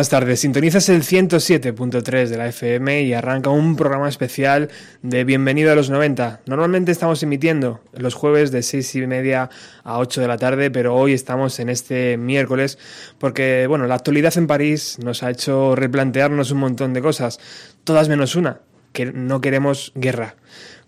[0.00, 0.40] buenas tardes.
[0.40, 4.70] Sintonizas el 107.3 de la FM y arranca un programa especial
[5.02, 6.40] de Bienvenido a los 90.
[6.46, 9.50] Normalmente estamos emitiendo los jueves de 6 y media
[9.84, 12.78] a 8 de la tarde, pero hoy estamos en este miércoles
[13.18, 17.38] porque, bueno, la actualidad en París nos ha hecho replantearnos un montón de cosas,
[17.84, 18.62] todas menos una,
[18.94, 20.36] que no queremos guerra.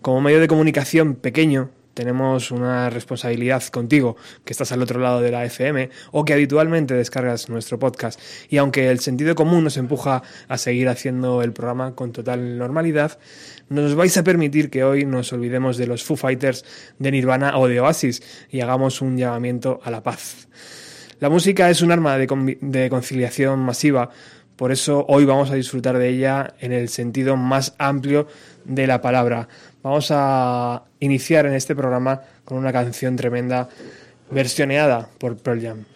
[0.01, 5.31] Como medio de comunicación pequeño, tenemos una responsabilidad contigo, que estás al otro lado de
[5.31, 8.19] la FM o que habitualmente descargas nuestro podcast.
[8.49, 13.19] Y aunque el sentido común nos empuja a seguir haciendo el programa con total normalidad,
[13.69, 16.65] nos vais a permitir que hoy nos olvidemos de los Foo Fighters,
[16.99, 20.47] de Nirvana o de Oasis y hagamos un llamamiento a la paz.
[21.19, 24.09] La música es un arma de conciliación masiva,
[24.55, 28.27] por eso hoy vamos a disfrutar de ella en el sentido más amplio
[28.65, 29.47] de la palabra.
[29.81, 33.69] Vamos a iniciar en este programa con una canción tremenda
[34.29, 35.92] versioneada por Pearl Jam.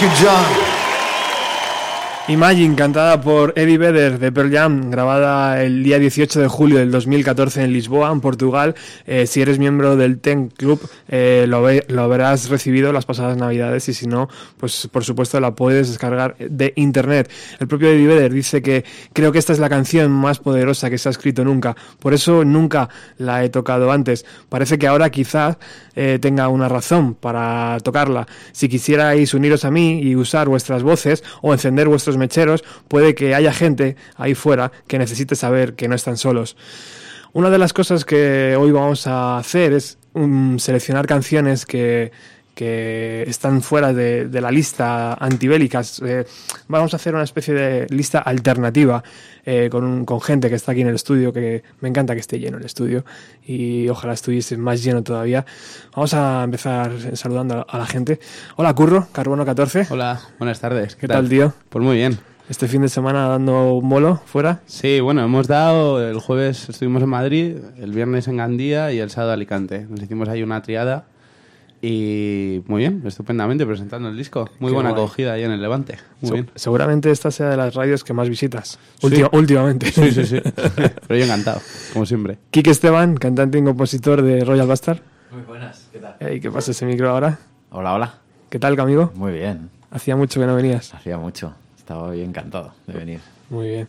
[0.00, 0.59] Thank you, John.
[2.30, 6.92] Imagine, cantada por Eddie Vedder de Pearl Jam, grabada el día 18 de julio del
[6.92, 8.76] 2014 en Lisboa, en Portugal.
[9.04, 13.88] Eh, si eres miembro del Ten Club, eh, lo, ve- habrás recibido las pasadas navidades
[13.88, 14.28] y si no,
[14.58, 17.28] pues por supuesto la puedes descargar de internet.
[17.58, 20.98] El propio Eddie Vedder dice que creo que esta es la canción más poderosa que
[20.98, 22.88] se ha escrito nunca, por eso nunca
[23.18, 24.24] la he tocado antes.
[24.48, 25.56] Parece que ahora quizás
[25.96, 28.28] eh, tenga una razón para tocarla.
[28.52, 33.34] Si quisierais uniros a mí y usar vuestras voces o encender vuestros mecheros, puede que
[33.34, 36.56] haya gente ahí fuera que necesite saber que no están solos.
[37.32, 42.12] Una de las cosas que hoy vamos a hacer es um, seleccionar canciones que,
[42.60, 46.02] que están fuera de, de la lista antibélicas.
[46.04, 46.26] Eh,
[46.68, 49.02] vamos a hacer una especie de lista alternativa
[49.46, 52.20] eh, con, un- con gente que está aquí en el estudio, que me encanta que
[52.20, 53.06] esté lleno el estudio
[53.46, 55.46] y ojalá estuviese más lleno todavía.
[55.96, 58.20] Vamos a empezar saludando a la gente.
[58.56, 59.86] Hola Curro, Carbono 14.
[59.88, 60.96] Hola, buenas tardes.
[60.96, 61.54] ¿Qué tal, tío?
[61.70, 62.18] Pues muy bien.
[62.50, 64.60] Este fin de semana dando un bolo fuera.
[64.66, 69.08] Sí, bueno, hemos dado, el jueves estuvimos en Madrid, el viernes en Gandía y el
[69.08, 69.86] sábado en Alicante.
[69.88, 71.06] Nos hicimos ahí una triada
[71.82, 74.48] y muy bien, estupendamente presentando el disco.
[74.58, 75.02] Muy Qué buena guay.
[75.02, 75.96] acogida ahí en el Levante.
[76.20, 76.50] Muy Se- bien.
[76.54, 78.78] Seguramente esta sea de las radios que más visitas.
[78.98, 79.06] Sí.
[79.06, 79.90] Última- últimamente.
[79.92, 80.40] Sí, sí, sí.
[80.54, 81.60] Pero yo encantado,
[81.92, 82.38] como siempre.
[82.50, 84.98] Quique Esteban, cantante y compositor de Royal Bastard.
[85.32, 86.16] Muy buenas, ¿qué tal?
[86.20, 87.38] Ey, ¿Qué pasa ese micro ahora?
[87.70, 88.14] Hola, hola.
[88.50, 89.12] ¿Qué tal, amigo?
[89.14, 90.92] Muy bien, Hacía mucho que no venías.
[90.94, 91.54] hacía mucho.
[91.78, 93.20] Estaba bien encantado de venir.
[93.48, 93.88] Muy bien.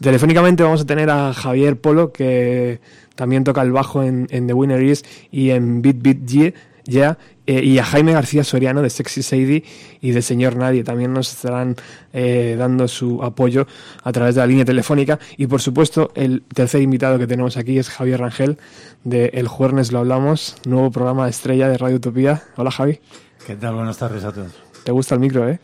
[0.00, 2.80] Telefónicamente vamos a tener a Javier Polo, que
[3.14, 6.52] también toca el bajo en, en The Winner Is y en Beat Beat Yeah,
[6.88, 9.62] Yeah, eh, y a Jaime García Soriano de Sexy Sadie
[10.00, 10.84] y de Señor Nadie.
[10.84, 11.76] También nos estarán
[12.14, 13.66] eh, dando su apoyo
[14.02, 15.18] a través de la línea telefónica.
[15.36, 18.56] Y por supuesto, el tercer invitado que tenemos aquí es Javier Rangel
[19.04, 22.42] de El Jueves Lo Hablamos, nuevo programa de estrella de Radio Utopía.
[22.56, 23.00] Hola Javi,
[23.46, 23.74] ¿Qué tal?
[23.74, 24.52] Buenas tardes a todos.
[24.84, 25.60] ¿te gusta el micro, eh?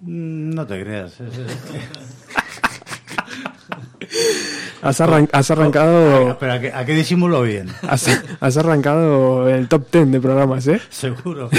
[0.00, 1.20] Mm, No te creas.
[4.84, 6.36] Has, arran- has arrancado...
[6.38, 8.06] Pero a que, a que disimulo bien, Has,
[8.40, 10.80] has arrancado el top 10 de programas, ¿eh?
[10.90, 11.50] seguro.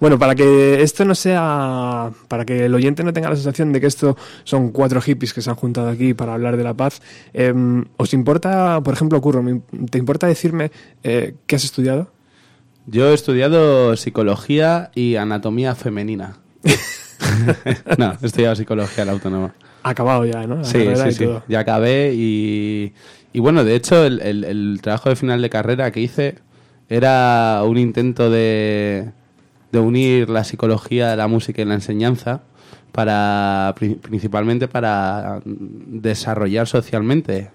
[0.00, 2.10] Bueno, para que esto no sea.
[2.28, 5.40] Para que el oyente no tenga la sensación de que esto son cuatro hippies que
[5.40, 7.00] se han juntado aquí para hablar de la paz,
[7.32, 10.72] em, ¿os importa, por ejemplo, Curro, me- ¿te importa decirme
[11.04, 12.10] eh, qué has estudiado?
[12.86, 16.38] Yo he estudiado psicología y anatomía femenina.
[17.98, 19.54] no, he estudiado psicología en la autónoma.
[19.84, 20.56] Acabado ya, ¿no?
[20.56, 20.78] La Sí,
[21.10, 21.24] sí, sí.
[21.48, 22.92] Ya acabé y,
[23.32, 26.36] y bueno, de hecho el, el- el trabajo de final de carrera que hice
[26.88, 29.10] era un intento de,
[29.72, 32.40] de unir la psicología de la música y la enseñanza
[32.92, 37.50] para pri- principalmente para desarrollar socialmente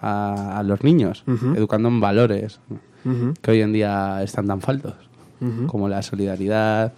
[0.00, 1.22] a, a los niños,
[1.56, 2.60] educando en valores
[3.40, 4.94] que hoy en día están tan faltos,
[5.66, 6.92] como la solidaridad,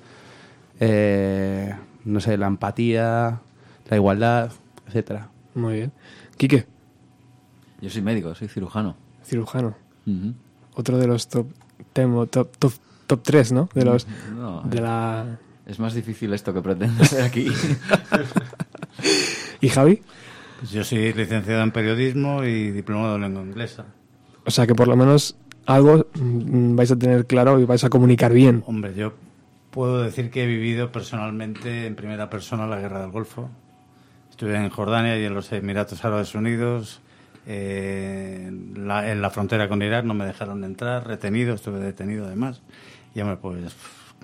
[0.80, 3.40] eh, no sé, la empatía,
[3.88, 4.50] la igualdad,
[4.94, 5.28] etcétera.
[5.54, 5.92] Muy bien.
[6.36, 6.66] Quique,
[7.80, 8.96] Yo soy médico, soy cirujano.
[9.24, 9.74] cirujano.
[10.76, 11.48] Otro de los top,
[11.92, 12.72] temo- top, top,
[13.08, 13.68] top 3, ¿no?
[13.74, 14.06] De los.
[14.36, 15.38] No, De la.
[15.66, 17.48] Es más difícil esto que pretendo hacer aquí.
[19.60, 20.00] ¿Y Javi?
[20.60, 23.86] Pues yo soy licenciado en periodismo y diplomado en lengua inglesa.
[24.46, 25.36] O sea que por lo menos
[25.66, 28.62] algo mm, vais a tener claro y vais a comunicar bien.
[28.66, 29.14] Hombre, yo
[29.70, 33.50] puedo decir que he vivido personalmente en primera persona la guerra del Golfo.
[34.34, 37.00] Estuve en Jordania y en los Emiratos Árabes Unidos.
[37.46, 42.26] eh, en, la, en la frontera con Irak no me dejaron entrar, retenido, estuve detenido
[42.26, 42.60] además.
[43.14, 43.76] Y hombre, pues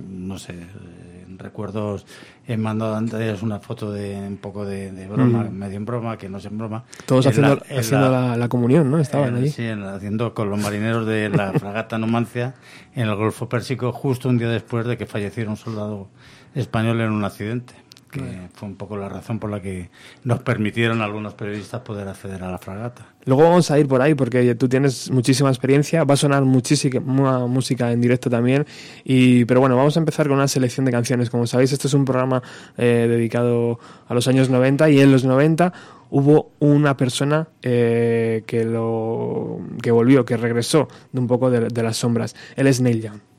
[0.05, 2.07] no sé, eh, recuerdos,
[2.49, 5.53] he mandado antes una foto de un poco de, de broma, Mm.
[5.53, 6.83] medio en broma, que no es en broma.
[7.07, 8.99] Todos En haciendo, la- en haciendo la- la, la comunión, ¿no?
[8.99, 9.51] Estaban eh, allí.
[9.51, 12.55] Sí, en- haciendo con los marineros de la fragata Numancia
[12.97, 16.09] en el Golfo Pérsico, justo un día después de que falleciera un soldado
[16.57, 17.75] español en un accidente.
[18.11, 19.89] Que fue un poco la razón por la que
[20.25, 23.07] nos permitieron a algunos periodistas poder acceder a la fragata.
[23.25, 27.47] Luego vamos a ir por ahí porque tú tienes muchísima experiencia, va a sonar muchísima
[27.47, 28.67] música en directo también,
[29.05, 31.31] y, pero bueno, vamos a empezar con una selección de canciones.
[31.31, 32.43] Como sabéis, este es un programa
[32.77, 35.73] eh, dedicado a los años 90 y en los 90
[36.11, 41.83] hubo una persona eh, que, lo, que volvió, que regresó de un poco de, de
[41.83, 42.35] las sombras.
[42.57, 43.30] Él es Neil Young.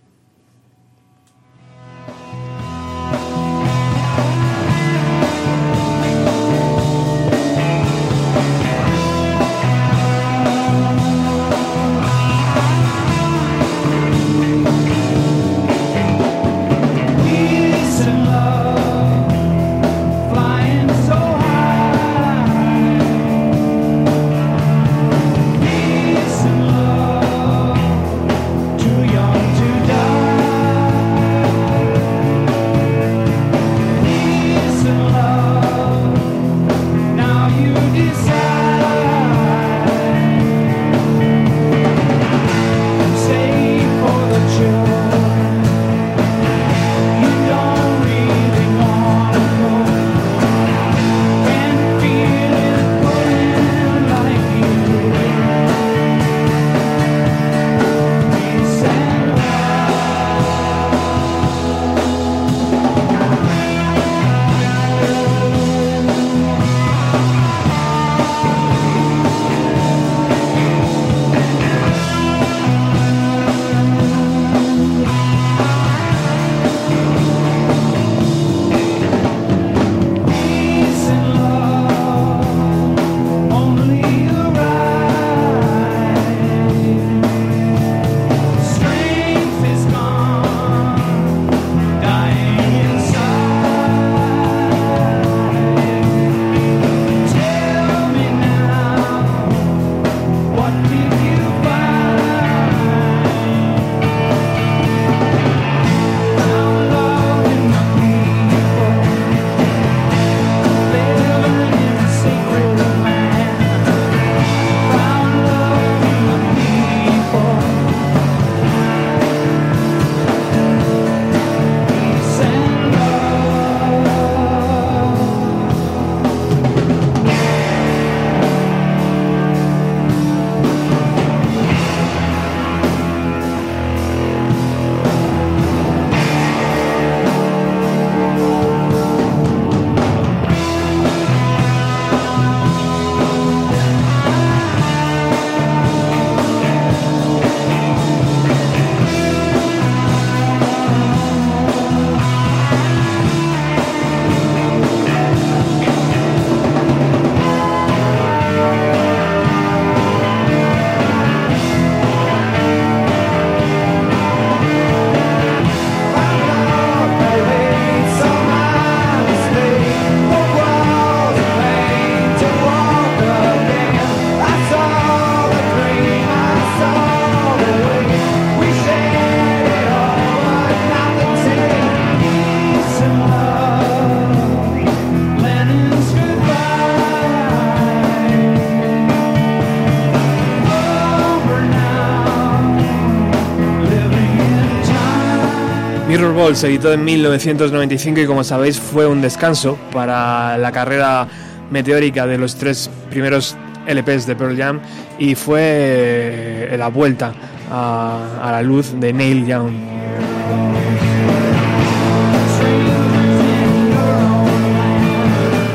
[196.42, 201.28] Ball se editó en 1995 y como sabéis fue un descanso para la carrera
[201.70, 203.56] meteórica de los tres primeros
[203.86, 204.80] LPs de Pearl Jam
[205.20, 207.32] y fue eh, la vuelta
[207.70, 209.72] a, a la luz de Neil Young.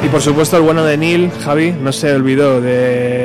[0.04, 3.16] Y por supuesto el bueno de Neil, Javi, no se olvidó de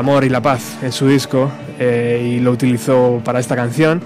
[0.00, 4.02] amor y la paz en su disco eh, y lo utilizó para esta canción.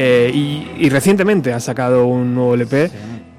[0.00, 2.88] Eh, y, y recientemente ha sacado un nuevo LP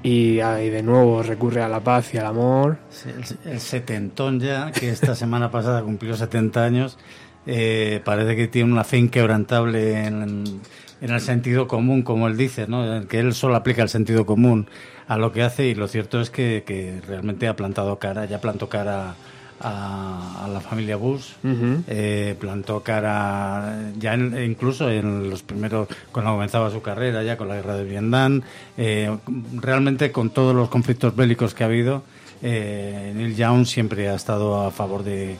[0.02, 2.76] y, ah, y de nuevo recurre a la paz y al amor.
[2.90, 3.08] Sí,
[3.46, 6.98] El, el setentón ya, que esta semana pasada cumplió 70 años,
[7.46, 10.60] eh, parece que tiene una fe inquebrantable en,
[11.00, 13.06] en el sentido común, como él dice, ¿no?
[13.08, 14.68] que él solo aplica el sentido común
[15.08, 18.40] a lo que hace y lo cierto es que, que realmente ha plantado cara, ya
[18.40, 19.14] plantó cara
[19.60, 21.82] a, a la familia Bush, Ujú.
[21.86, 27.48] eh, plantó cara ya en- incluso en los primeros, cuando comenzaba su carrera, ya con
[27.48, 28.42] la guerra de Vietnam,
[28.78, 29.14] eh,
[29.60, 32.02] realmente con todos los conflictos bélicos que ha habido,
[32.42, 35.36] eh, Neil Young siempre ha estado a favor de,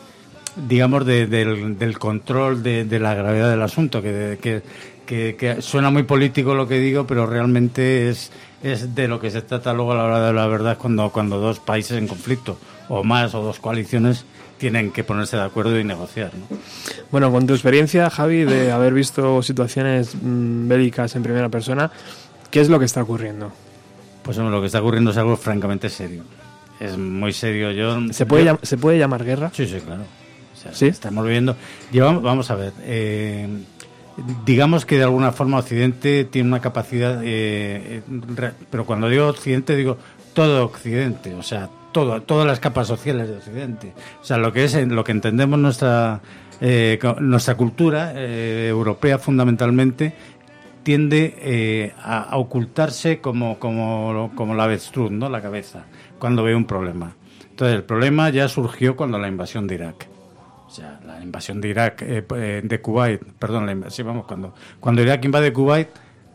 [0.68, 4.62] digamos, de- del, del control de, de la gravedad del asunto, que, que,
[5.06, 8.30] que- que suena muy político lo que digo, pero realmente es,
[8.62, 11.38] es de lo que se trata luego a la hora de la verdad cuando, cuando
[11.40, 12.58] dos países en conflicto,
[12.90, 14.26] o más, o dos coaliciones,
[14.58, 16.32] tienen que ponerse de acuerdo y negociar.
[16.34, 16.58] ¿no?
[17.10, 21.90] Bueno, con tu experiencia, Javi, de haber visto situaciones mm, bélicas en primera persona,
[22.50, 23.50] ¿qué es lo que está ocurriendo?
[24.22, 26.24] Pues hombre, lo que está ocurriendo es algo francamente serio.
[26.78, 27.70] Es muy serio.
[27.70, 29.50] Yo, ¿Se puede, yo- ¿se puede llamar guerra?
[29.54, 30.02] Sí, sí, claro.
[30.02, 30.86] O sea, ¿Sí?
[30.88, 31.56] Estamos viviendo.
[31.90, 32.72] Llevamos, vamos a ver.
[32.82, 33.48] eh,
[34.44, 37.22] digamos que de alguna forma Occidente tiene una capacidad.
[37.22, 38.02] eh, eh,
[38.36, 39.96] re- pero cuando digo Occidente, digo
[40.34, 41.34] todo Occidente.
[41.34, 43.92] O sea, todo, todas las capas sociales de Occidente.
[44.20, 46.20] O sea, lo que es lo que entendemos nuestra.
[46.60, 50.12] eh, nuestra cultura eh, europea fundamentalmente
[50.82, 55.28] tiende eh, a, ocultarse como, como, como la avestruz, ¿no?
[55.28, 55.84] La cabeza,
[56.18, 57.14] cuando ve un problema.
[57.50, 60.08] Entonces, el problema ya surgió cuando la invasión de Irak.
[60.66, 64.54] O sea, la invasión de Irak, eh, de Kuwait, perdón, la inv- sí, vamos, cuando,
[64.78, 65.88] cuando Irak invade Kuwait,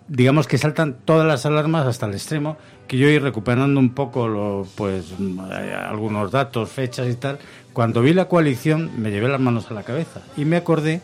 [0.08, 2.58] digamos que saltan todas las alarmas hasta el extremo,
[2.88, 5.14] que yo ir recuperando un poco lo, pues,
[5.88, 7.40] algunos datos, fechas y tal.
[7.74, 11.02] Cuando vi la coalición, me llevé las manos a la cabeza y me acordé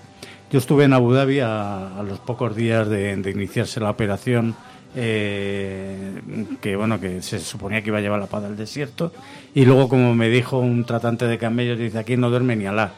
[0.52, 4.54] yo estuve en Abu Dhabi a, a los pocos días de, de iniciarse la operación,
[4.98, 6.22] eh,
[6.60, 9.14] que bueno, que se suponía que iba a llevar la paz al desierto,
[9.54, 12.92] y luego como me dijo un tratante de camellos, dice aquí no duerme ni Alá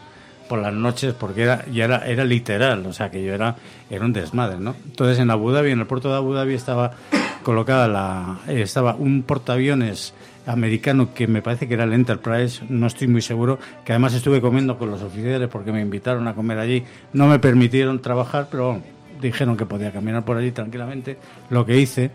[0.62, 3.56] las noches porque era ya era, era literal, o sea que yo era
[3.90, 4.76] era un desmadre, ¿no?
[4.86, 6.92] Entonces en Abu Dhabi, en el puerto de Abu Dhabi estaba
[7.44, 10.14] colocada la eh, estaba un portaaviones
[10.46, 14.42] americano que me parece que era el Enterprise, no estoy muy seguro, que además estuve
[14.42, 16.84] comiendo con los oficiales porque me invitaron a comer allí,
[17.14, 18.82] no me permitieron trabajar, pero
[19.22, 21.18] dijeron que podía caminar por allí tranquilamente,
[21.50, 22.12] lo que hice.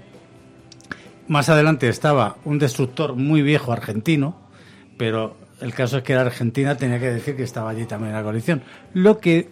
[1.26, 4.37] Más adelante estaba un destructor muy viejo argentino,
[4.97, 8.22] pero el caso es que era Argentina, tenía que decir que estaba allí también la
[8.22, 8.62] coalición.
[8.94, 9.49] Lo que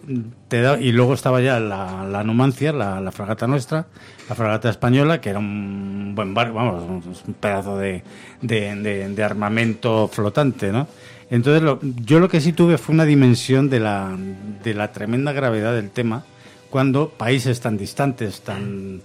[0.47, 3.87] te da, y luego estaba ya la, la Numancia, la, la fragata nuestra,
[4.29, 6.83] la fragata española, que era un buen barco, vamos,
[7.27, 8.03] un pedazo de,
[8.41, 10.87] de, de- de armamento flotante, ¿no?
[11.29, 14.15] Entonces, lo- yo lo que sí tuve fue una dimensión de la,
[14.63, 16.23] de la tremenda gravedad del tema
[16.69, 19.01] cuando países tan distantes, tan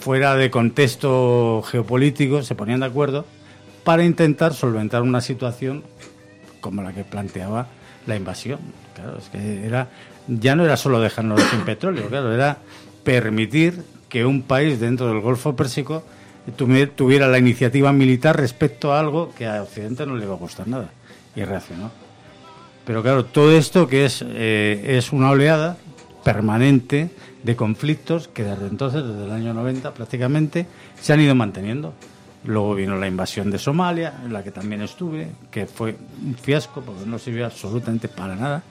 [0.00, 3.24] fuera de contexto geopolítico, se ponían de acuerdo
[3.84, 5.82] para intentar solventar una situación
[6.60, 7.68] como la que planteaba
[8.06, 8.58] la invasión.
[8.94, 9.88] Claro, es que era
[10.26, 12.58] ya no era solo dejarnos sin petróleo, claro, era
[13.02, 16.02] permitir que un país dentro del Golfo Pérsico
[16.56, 20.38] tuvi- tuviera la iniciativa militar respecto a algo que a Occidente no le iba a
[20.38, 20.88] gustar nada
[21.36, 21.90] y reaccionó.
[22.86, 25.76] Pero claro, todo esto que es, eh, es una oleada
[26.22, 27.10] permanente
[27.42, 30.66] de conflictos que desde entonces, desde el año 90 prácticamente,
[31.00, 31.92] se han ido manteniendo.
[32.44, 36.82] Luego vino la invasión de Somalia, en la que también estuve, que fue un fiasco
[36.82, 38.62] porque no sirvió absolutamente para nada,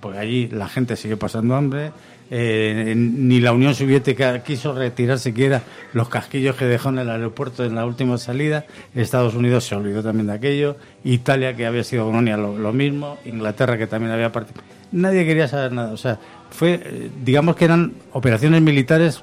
[0.00, 1.92] porque allí la gente sigue pasando hambre,
[2.30, 7.64] eh, ni la Unión Soviética quiso retirar siquiera los casquillos que dejó en el aeropuerto
[7.64, 12.06] en la última salida, Estados Unidos se olvidó también de aquello, Italia, que había sido
[12.06, 14.66] colonia, lo, lo mismo, Inglaterra, que también había participado.
[14.92, 16.18] Nadie quería saber nada, o sea,
[16.50, 19.22] fue, eh, digamos que eran operaciones militares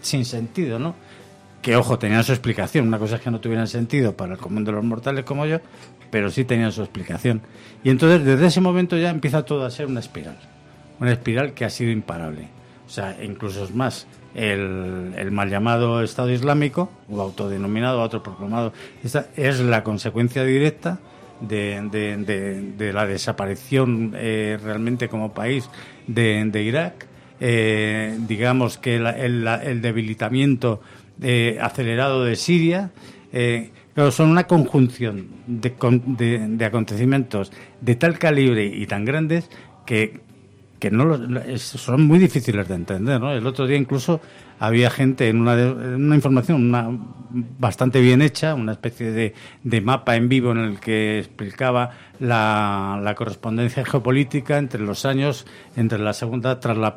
[0.00, 0.94] sin sentido, ¿no?
[1.62, 2.88] Que, ojo, tenían su explicación.
[2.88, 5.58] Una cosa es que no tuvieran sentido para el común de los mortales como yo,
[6.10, 7.40] pero sí tenían su explicación.
[7.84, 10.36] Y entonces, desde ese momento ya empieza todo a ser una espiral.
[10.98, 12.48] Una espiral que ha sido imparable.
[12.86, 18.72] O sea, incluso es más, el, el mal llamado Estado Islámico, o autodenominado, autoproclamado,
[19.04, 20.98] esta es la consecuencia directa
[21.40, 25.70] de, de- la desaparición eh, realmente como país
[26.06, 27.06] de, Irak.
[27.40, 30.80] Eh, digamos que la- el, el debilitamiento
[31.60, 32.90] acelerado de Siria.
[33.32, 39.04] eh, claro, son una conjunción de, con- de- de acontecimientos de tal calibre y tan
[39.04, 39.48] grandes
[39.86, 40.20] que,
[40.82, 43.20] que no los- son muy difíciles de entender.
[43.20, 43.30] ¿no?
[43.30, 44.20] El otro día incluso
[44.58, 46.90] había gente en una, una información una,
[47.30, 53.14] bastante bien hecha, una especie de, de mapa en vivo en el que explicaba la,
[53.16, 56.96] correspondencia geopolítica entre los años, entre la segunda, tras la,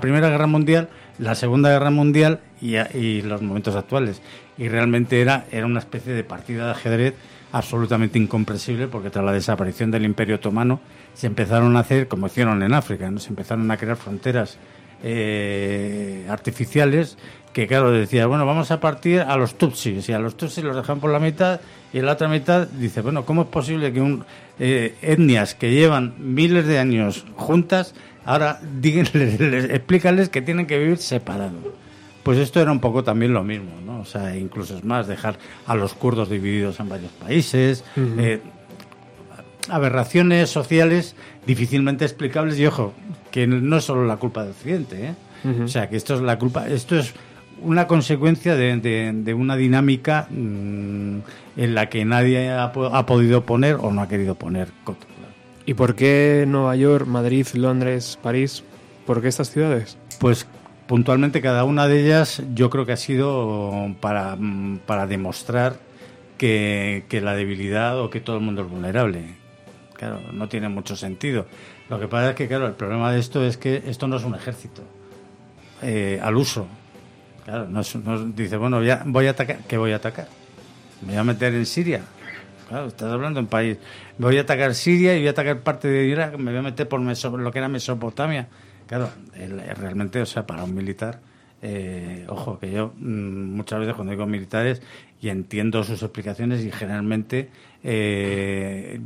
[0.00, 0.88] Primera Guerra Mundial,
[1.18, 4.22] la Segunda Guerra Mundial y, y los momentos actuales.
[4.56, 7.14] Y realmente era, era una especie de partida de ajedrez
[7.50, 10.80] absolutamente incomprensible porque tras la desaparición del Imperio Otomano
[11.18, 13.18] se empezaron a hacer como hicieron en África, ¿no?
[13.18, 14.56] se empezaron a crear fronteras
[15.02, 17.16] eh, artificiales
[17.52, 20.76] que claro decía bueno vamos a partir a los tutsis y a los tutsis los
[20.76, 21.60] dejan por la mitad
[21.92, 24.24] y en la otra mitad dice bueno cómo es posible que un,
[24.60, 30.78] eh, etnias que llevan miles de años juntas ahora díganles, les- explícales que tienen que
[30.78, 31.52] vivir separados
[32.22, 34.00] pues esto era un poco también lo mismo, ¿no?
[34.00, 38.40] O sea, incluso es más, dejar a los kurdos divididos en varios países, eh,
[39.70, 41.14] aberraciones sociales
[41.46, 42.92] difícilmente explicables y ojo,
[43.30, 45.14] que no es solo la culpa de Occidente, ¿eh?
[45.64, 47.14] O sea, que esto es la culpa, esto es
[47.62, 51.18] una consecuencia de, de- de una dinámica mm,
[51.56, 54.68] en la que nadie ha, ha podido poner o no ha querido poner.
[55.66, 58.64] ¿Y por qué Nueva York, Madrid, Londres, París?
[59.06, 59.96] ¿Por qué estas ciudades?
[60.18, 60.46] Pues
[60.86, 65.76] puntualmente cada una de ellas yo creo que ha sido para, mm, para demostrar
[66.36, 69.36] que, que la debilidad o que todo el mundo es vulnerable.
[69.98, 71.46] Claro, no tiene mucho sentido.
[71.90, 74.24] Lo que pasa es que, claro, el problema de esto es que esto no es
[74.24, 74.82] un ejército
[75.82, 76.66] eh, al uso.
[77.44, 79.58] Claro, no, es- no es- dice, bueno, voy a atacar.
[79.66, 80.28] ¿Qué voy a atacar?
[81.02, 82.02] ¿Me voy a meter en Siria?
[82.68, 83.78] Claro, estás hablando en país.
[84.18, 86.36] Voy a atacar Siria y voy a atacar parte de Irak.
[86.38, 88.48] Me voy a meter por Meso- lo que era Mesopotamia.
[88.86, 89.08] Claro,
[89.76, 91.20] realmente, o sea, para un militar,
[91.62, 94.80] eh, ojo, que yo mm, muchas veces cuando digo militares
[95.20, 97.50] y entiendo sus explicaciones y generalmente
[97.82, 99.00] eh,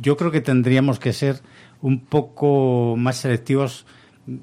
[0.00, 1.40] yo creo que tendríamos que ser
[1.80, 3.86] un poco más selectivos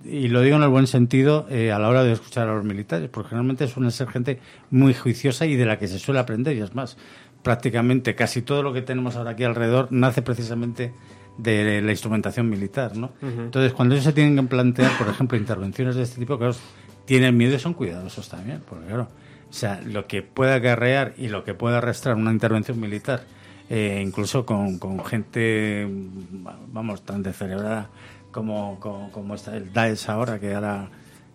[0.03, 2.65] y lo digo en el buen sentido eh, a la hora de escuchar a los
[2.65, 4.39] militares, porque generalmente suelen ser gente
[4.71, 6.97] muy juiciosa y de la que se suele aprender, y es más,
[7.43, 10.91] prácticamente casi todo lo que tenemos ahora aquí alrededor nace precisamente
[11.37, 13.13] de la instrumentación militar, ¿no?
[13.21, 16.53] Entonces, cuando ellos se tienen que plantear, por ejemplo, intervenciones de este tipo, claro,
[17.05, 19.07] tienen miedo y son cuidadosos también, porque claro,
[19.49, 23.23] o sea, lo que pueda acarrear y lo que pueda arrastrar una intervención militar,
[23.69, 25.87] eh, incluso con, con gente,
[26.73, 27.89] vamos, tan descerebrada
[28.31, 30.89] como, como, como está el Daesh ahora, que ahora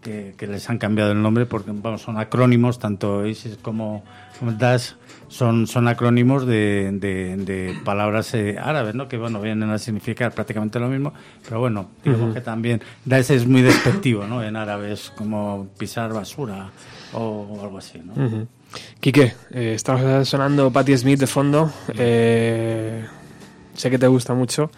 [0.05, 4.05] que, que les han cambiado el nombre porque vamos, son acrónimos, tanto ISIS como,
[4.41, 4.97] Daesh
[5.29, 9.09] son, son acrónimos de, de, de palabras eh, árabes, ¿no?
[9.09, 13.47] que bueno, vienen a significar prácticamente lo mismo, pero bueno, digamos que también Daesh es
[13.47, 14.43] muy despectivo ¿no?
[14.43, 16.71] en árabe, es como pisar basura
[17.13, 18.01] o, algo así.
[18.05, 18.47] ¿no?
[19.01, 21.73] Quique, eh, está sonando Patti Smith de fondo.
[21.97, 23.05] Eh,
[23.75, 24.71] sé que te gusta mucho,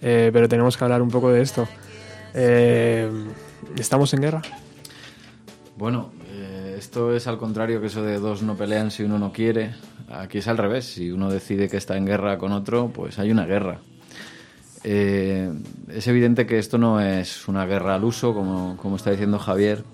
[0.00, 1.66] eh, pero tenemos que hablar un poco de esto.
[2.34, 3.10] Eh,
[3.76, 4.42] ¿Estamos en guerra?
[5.76, 6.12] Bueno,
[6.76, 9.74] esto es al contrario que eso de dos no pelean si uno no quiere.
[10.10, 10.84] Aquí es al revés.
[10.84, 13.78] Si uno decide que está en guerra con otro, pues hay una guerra.
[14.84, 15.52] Eh,
[15.88, 19.84] es evidente que esto no es una guerra al uso, como, como está diciendo Javier,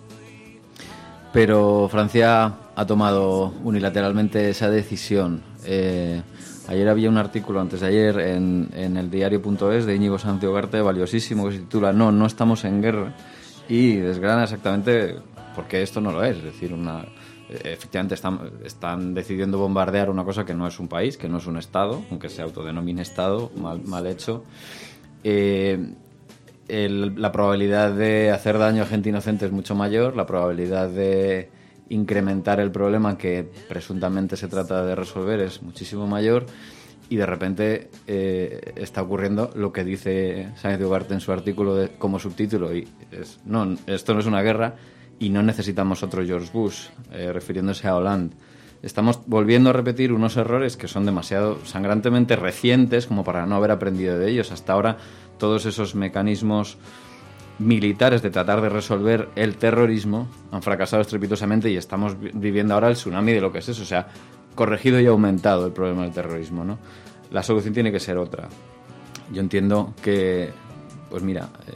[1.38, 5.40] pero Francia ha tomado unilateralmente esa decisión.
[5.64, 6.20] Eh,
[6.66, 11.46] ayer había un artículo, antes de ayer, en, el diario.es de Íñigo Santiago Ugarte, valiosísimo,
[11.46, 13.14] que se titula No, no estamos en guerra
[13.68, 15.14] y desgrana exactamente
[15.54, 16.38] por qué esto no lo es.
[16.38, 17.02] Es decir, una,
[17.48, 21.38] eh, efectivamente están, están decidiendo bombardear una cosa que no es un país, que no
[21.38, 24.42] es un Estado, aunque se autodenomine Estado, mal, mal hecho.
[25.22, 25.94] Eh,
[26.68, 31.50] el- la probabilidad de hacer daño a gente inocente es mucho mayor, la probabilidad de
[31.88, 36.44] incrementar el problema que presuntamente se trata de resolver es muchísimo mayor
[37.10, 41.74] y de repente eh, está ocurriendo lo que dice Sáenz de Ugarte en su artículo
[41.74, 44.74] de- como subtítulo y es, no, esto no es una guerra
[45.18, 48.36] y no necesitamos otro George Bush, eh, refiriéndose a Hollande.
[48.82, 53.72] Estamos volviendo a repetir unos errores que son demasiado sangrantemente recientes como para no haber
[53.72, 54.52] aprendido de ellos.
[54.52, 54.98] Hasta ahora
[55.38, 56.76] todos esos mecanismos
[57.58, 62.88] militares de tratar de resolver el terrorismo han fracasado estrepitosamente y estamos vi- viviendo ahora
[62.88, 63.82] el tsunami de lo que es eso.
[63.82, 64.08] O sea,
[64.54, 66.78] corregido y aumentado el problema del terrorismo, ¿no?
[67.30, 68.48] La solución tiene que ser otra.
[69.32, 70.50] Yo entiendo que,
[71.10, 71.72] pues mira, eh,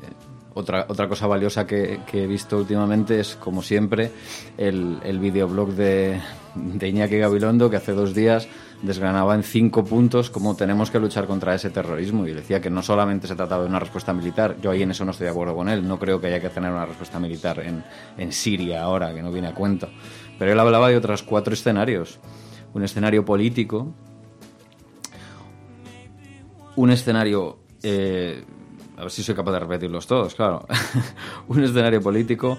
[0.55, 4.11] otra, otra cosa valiosa que, que he visto últimamente es, como siempre,
[4.57, 6.21] el, el videoblog de,
[6.55, 8.49] de Iñaki Gabilondo, que hace dos días
[8.83, 12.27] desgranaba en cinco puntos cómo tenemos que luchar contra ese terrorismo.
[12.27, 15.05] Y decía que no solamente se trataba de una respuesta militar, yo ahí en eso
[15.05, 17.61] no estoy de acuerdo con él, no creo que haya que tener una respuesta militar
[17.61, 17.85] en,
[18.19, 19.89] en Siria ahora, que no viene a cuento,
[20.39, 22.19] pero él hablaba de otros cuatro escenarios,
[22.75, 23.95] un escenario político,
[26.77, 28.45] un escenario, eh,
[28.97, 30.67] a ver si soy capaz de repetirlos todos, claro,
[31.49, 32.59] un escenario político,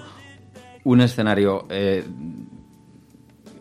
[0.85, 2.05] un escenario, eh,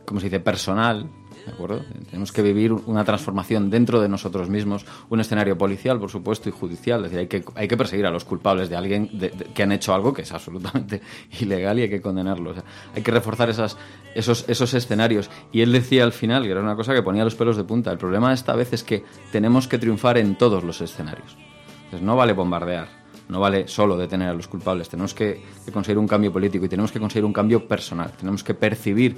[0.04, 1.08] ¿cómo se dice?, personal,
[1.46, 1.82] ¿de acuerdo?
[2.06, 6.52] Tenemos que vivir una transformación dentro de nosotros mismos, un escenario policial, por supuesto, y
[6.52, 9.44] judicial, es decir, hay que, hay que perseguir a los culpables de alguien de- de-
[9.46, 11.00] que han hecho algo que es absolutamente
[11.40, 12.52] ilegal y hay que condenarlos.
[12.52, 13.76] O sea, hay que reforzar esas,
[14.14, 15.30] esos, esos escenarios.
[15.52, 17.90] Y él decía al final, que era una cosa que ponía los pelos de punta,
[17.90, 21.36] el problema esta vez es que tenemos que triunfar en todos los escenarios.
[21.84, 23.02] Entonces, no vale bombardear.
[23.28, 26.68] no vale solo detener a los culpables, tenemos que, que conseguir un cambio político y
[26.68, 29.16] tenemos que conseguir un cambio personal, tenemos que percibir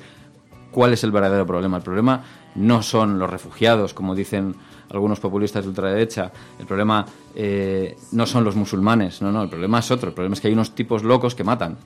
[0.75, 1.77] cuál es el verdadero problema.
[1.77, 2.21] El problema
[2.57, 4.57] no son los refugiados, como dicen
[4.91, 9.79] algunos populistas de ultraderecha, el problema eh, no son los musulmanes, no, no, el problema
[9.79, 11.77] es otro, el problema es que hay unos tipos locos que matan.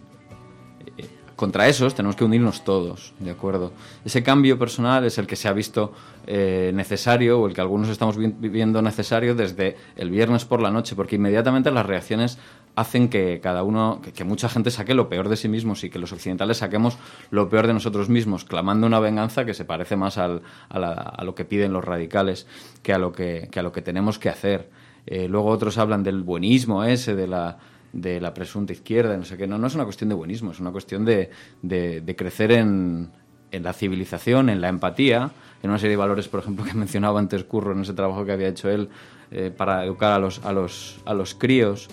[1.38, 3.72] Contra esos tenemos que unirnos todos, ¿de acuerdo?
[4.04, 5.92] Ese cambio personal es el que se ha visto
[6.26, 10.72] eh, necesario o el que algunos estamos vi- viviendo necesario desde el viernes por la
[10.72, 12.40] noche, porque inmediatamente las reacciones
[12.74, 16.00] hacen que cada uno, que, mucha gente saque lo peor de sí mismos y que
[16.00, 16.98] los occidentales saquemos
[17.30, 20.92] lo peor de nosotros mismos, clamando una venganza que se parece más al- a, la-
[20.92, 22.48] a lo que piden los radicales
[22.82, 24.70] que a lo que, que a lo que tenemos que hacer.
[25.06, 27.58] Eh, luego otros hablan del buenismo ese, de la,
[27.92, 29.46] de la presunta izquierda, no sé qué.
[29.46, 31.30] No, no es una cuestión de buenismo, es una cuestión de,
[31.62, 33.10] de- crecer en,
[33.50, 35.30] en la civilización, en la empatía,
[35.62, 38.32] en una serie de valores, por ejemplo, que mencionaba antes Curro en ese trabajo que
[38.32, 38.88] había hecho él
[39.30, 41.88] eh, para educar a los, a, los, a los críos.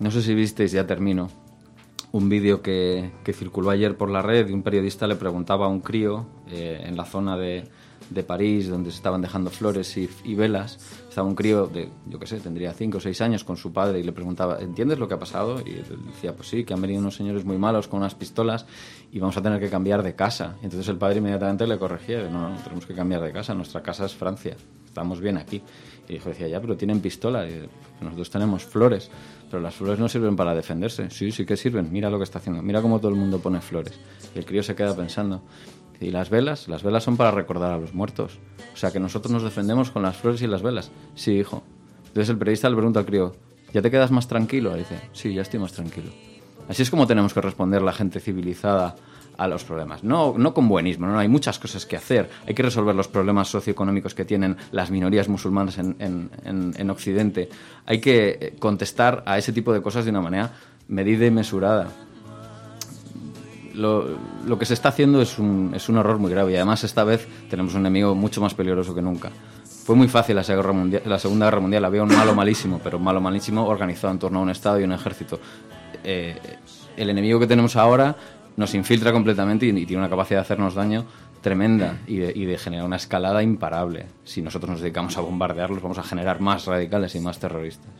[0.00, 1.30] No sé si visteis, ya termino,
[2.12, 5.68] un vídeo que, que circuló ayer por la red y un periodista le preguntaba a
[5.68, 7.64] un crío eh, en la zona de,
[8.08, 10.78] de París donde se estaban dejando flores y velas.
[11.22, 14.02] Un crío de, yo qué sé, tendría 5 o 6 años con su padre y
[14.02, 15.60] le preguntaba, ¿entiendes lo que ha pasado?
[15.64, 18.66] Y él decía, pues sí, que han venido unos señores muy malos con unas pistolas
[19.12, 20.56] y vamos a tener que cambiar de casa.
[20.62, 24.06] Entonces el padre inmediatamente le corregía, no, no, tenemos que cambiar de casa, nuestra casa
[24.06, 25.62] es Francia, estamos bien aquí.
[26.08, 27.68] Y el hijo decía, ya, pero tienen pistola, y
[28.00, 29.10] nosotros tenemos flores,
[29.50, 31.10] pero las flores no sirven para defenderse.
[31.10, 33.60] Sí, sí que sirven, mira lo que está haciendo, mira cómo todo el mundo pone
[33.60, 33.98] flores.
[34.34, 35.42] Y el crío se queda pensando,
[36.00, 36.68] ¿y las velas?
[36.68, 38.38] Las velas son para recordar a los muertos.
[38.78, 40.92] O sea, que nosotros nos defendemos con las flores y las velas.
[41.16, 41.64] Sí, hijo.
[42.06, 43.34] Entonces el periodista le pregunta al crío,
[43.74, 44.72] ¿ya te quedas más tranquilo?
[44.76, 46.10] Y dice, sí, ya estoy más tranquilo.
[46.68, 48.94] Así es como tenemos que responder la gente civilizada
[49.36, 50.04] a los problemas.
[50.04, 52.30] No, no con buenismo, no, hay muchas cosas que hacer.
[52.46, 56.90] Hay que resolver los problemas socioeconómicos que tienen las minorías musulmanas en, en- en- en
[56.90, 57.48] Occidente.
[57.84, 60.52] Hay que contestar a ese tipo de cosas de una manera
[60.86, 61.88] medida y mesurada.
[63.78, 64.06] Lo,
[64.46, 67.04] lo que se está haciendo es un, es un error muy grave y además esta
[67.04, 69.30] vez tenemos un enemigo mucho más peligroso que nunca.
[69.84, 72.80] Fue muy fácil la, Segunda Guerra Mundial, la Segunda Guerra Mundial, había un malo malísimo,
[72.82, 75.40] pero un malo malísimo organizado en torno a un Estado y un ejército.
[76.04, 76.36] Eh,
[76.96, 78.14] el enemigo que tenemos ahora
[78.56, 81.06] nos infiltra completamente y, y tiene una capacidad de hacernos daño
[81.40, 84.06] tremenda y de, y de generar una escalada imparable.
[84.24, 87.90] Si nosotros nos dedicamos a bombardearlos, vamos a generar más radicales y más terroristas.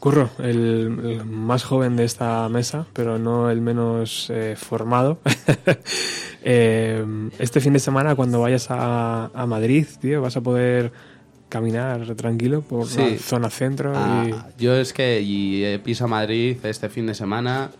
[0.00, 5.18] Curro, el, el más joven de esta mesa, pero no el menos eh, formado.
[6.42, 7.04] Eh,
[7.38, 10.90] este fin de semana, cuando vayas a, a Madrid, tío, vas a poder
[11.50, 12.98] caminar tranquilo por Sí.
[12.98, 13.92] la zona centro.
[13.94, 14.24] Ah,
[14.58, 14.62] y...
[14.62, 17.70] yo es que y piso a Madrid este fin de semana.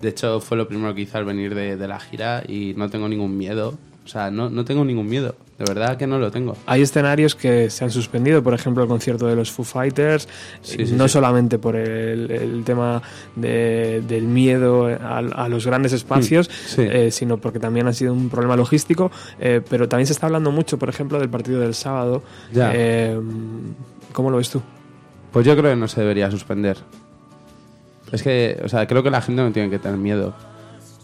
[0.00, 2.88] De hecho, fue lo primero que hice al venir de, de la gira y no
[2.88, 3.76] tengo ningún miedo.
[4.04, 5.34] O sea, no, no tengo ningún miedo.
[5.58, 6.56] De verdad que no lo tengo.
[6.66, 10.28] Hay escenarios que se han suspendido, por ejemplo, el concierto de los Foo Fighters,
[10.62, 11.12] Sí, eh, sí, no sí.
[11.12, 13.00] solamente por el, el tema
[13.36, 16.82] de- del miedo a, a los grandes espacios, sí.
[16.82, 20.50] eh, sino porque también ha sido un problema logístico, eh, pero también se está hablando
[20.50, 22.24] mucho, por ejemplo, del partido del sábado.
[22.52, 22.72] Ya.
[22.74, 23.16] Eh,
[24.12, 24.60] ¿Cómo lo ves tú?
[25.32, 26.78] Pues yo creo que no se debería suspender.
[28.10, 30.34] Es que, o sea, creo que la gente no tiene que tener miedo.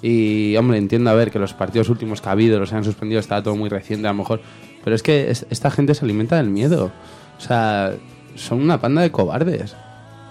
[0.03, 3.21] Y, hombre, entiendo a ver que los partidos últimos que ha habido los han suspendido,
[3.21, 4.41] está todo muy reciente a lo mejor.
[4.83, 6.91] Pero es que es- esta gente se alimenta del miedo.
[7.37, 7.93] O sea,
[8.35, 9.75] son una panda de cobardes.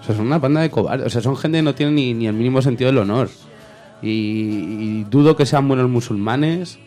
[0.01, 1.05] O sea, son una panda de cobardes.
[1.05, 3.29] O sea, son gente que no tiene ni, ni el mínimo sentido del honor.
[4.01, 6.79] Y, y dudo que sean buenos musulmanes.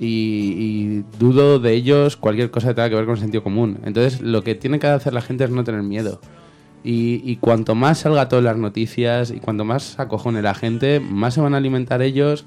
[0.00, 3.78] Y, y dudo de ellos cualquier cosa que tenga que ver con el sentido común.
[3.84, 6.20] Entonces, lo que tiene que hacer la gente es no tener miedo.
[6.84, 11.34] Y, y cuanto más salga todas las noticias y cuanto más acojone la gente, más
[11.34, 12.44] se van a alimentar ellos.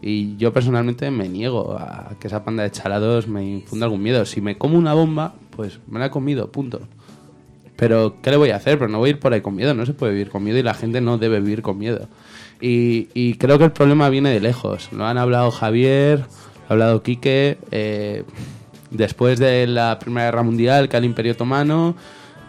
[0.00, 4.24] Y yo personalmente me niego a que esa panda de chalados me infunda algún miedo.
[4.26, 6.80] Si me como una bomba, pues me la he comido, punto.
[7.76, 8.78] Pero, ¿qué le voy a hacer?
[8.78, 10.58] Pero no voy a ir por ahí con miedo, no se puede vivir con miedo
[10.58, 12.08] y la gente no debe vivir con miedo.
[12.60, 14.90] Y, y creo que el problema viene de lejos.
[14.92, 16.24] Lo han hablado Javier, lo
[16.68, 17.58] ha hablado Quique.
[17.70, 18.24] eh,
[18.90, 21.94] después de la Primera Guerra Mundial, que al Imperio Otomano,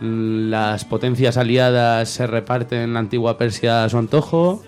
[0.01, 4.63] las potencias aliadas se reparten la antigua Persia a su antojo.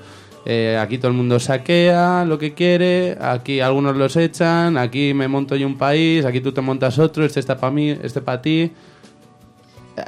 [0.45, 5.27] eh, aquí todo el mundo saquea lo que quiere, aquí algunos los echan, aquí me
[5.27, 8.41] monto yo un país, aquí tú te montas otro, este está para mí, este para
[8.41, 8.71] ti.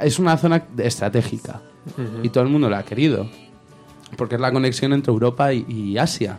[0.00, 1.60] Es una zona estratégica
[2.22, 3.28] y todo el mundo la ha querido
[4.16, 6.38] porque es la conexión entre Europa y, y Asia.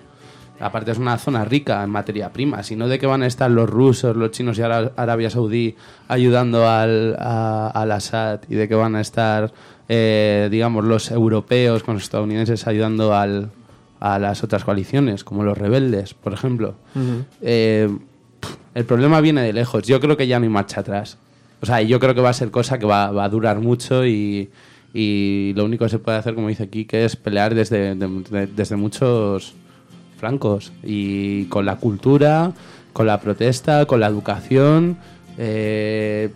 [0.59, 3.69] Aparte es una zona rica en materia prima, sino de que van a estar los
[3.69, 5.75] rusos, los chinos y Ara- Arabia Saudí
[6.07, 9.51] ayudando al, a- al Assad y de que van a estar,
[9.89, 13.49] eh, digamos, los europeos con los estadounidenses ayudando al,
[13.99, 16.75] a las otras coaliciones, como los rebeldes, por ejemplo.
[17.41, 17.89] Eh,
[18.75, 19.83] el problema viene de lejos.
[19.83, 21.17] Yo creo que ya no hay marcha atrás.
[21.61, 24.05] O sea, yo creo que va a ser cosa que va, va a durar mucho
[24.05, 24.49] y,
[24.93, 28.23] y lo único que se puede hacer, como dice aquí, que es pelear desde, de-
[28.29, 29.53] de- desde muchos
[30.17, 32.53] flancos y con la cultura,
[32.93, 34.97] con la protesta, con la educación
[35.37, 36.31] eh,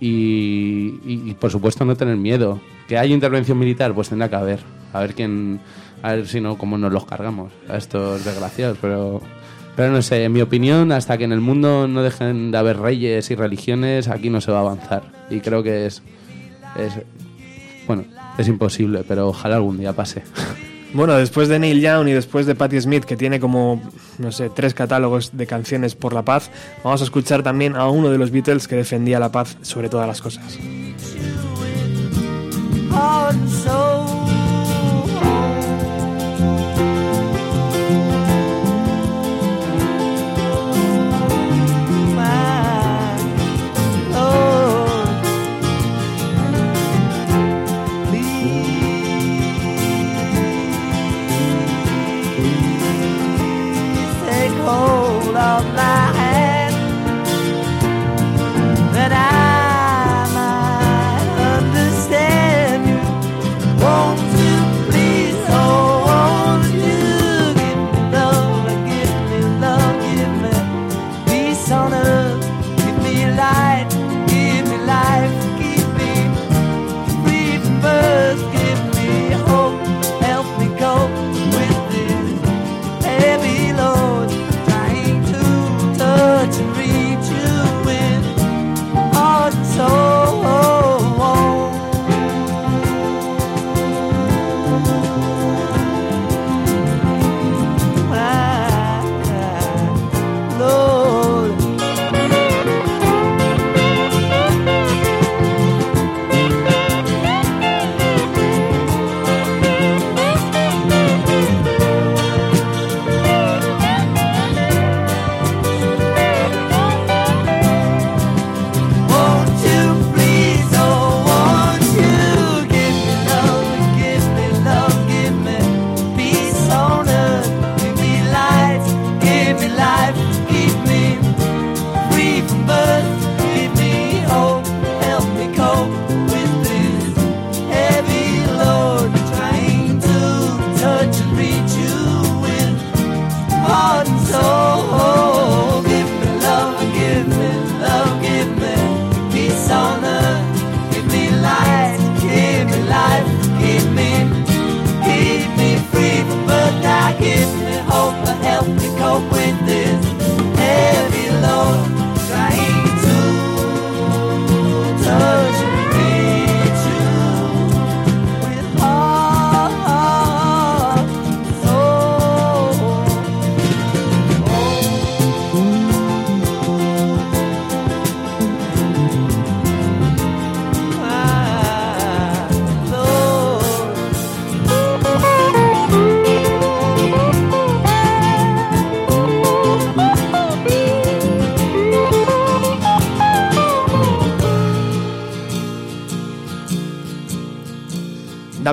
[0.00, 2.60] y, por supuesto no tener miedo.
[2.88, 4.60] Que hay intervención militar, pues tendrá que haber.
[4.92, 5.60] A ver quién,
[6.02, 9.20] a ver si no, cómo nos los cargamos a estos desgraciados, pero...
[9.74, 12.78] Pero no sé, en mi opinión, hasta que en el mundo no dejen de haber
[12.78, 15.02] reyes y religiones, aquí no se va a avanzar.
[15.30, 16.02] Y creo que es,
[16.76, 16.92] es
[17.86, 18.04] bueno,
[18.38, 20.22] es imposible, pero ojalá algún día pase.
[20.94, 23.80] Bueno, después de Neil Young y después de Patti Smith, que tiene como,
[24.18, 26.50] no sé, tres catálogos de canciones por la paz,
[26.84, 30.06] vamos a escuchar también a uno de los Beatles que defendía la paz sobre todas
[30.06, 30.58] las cosas.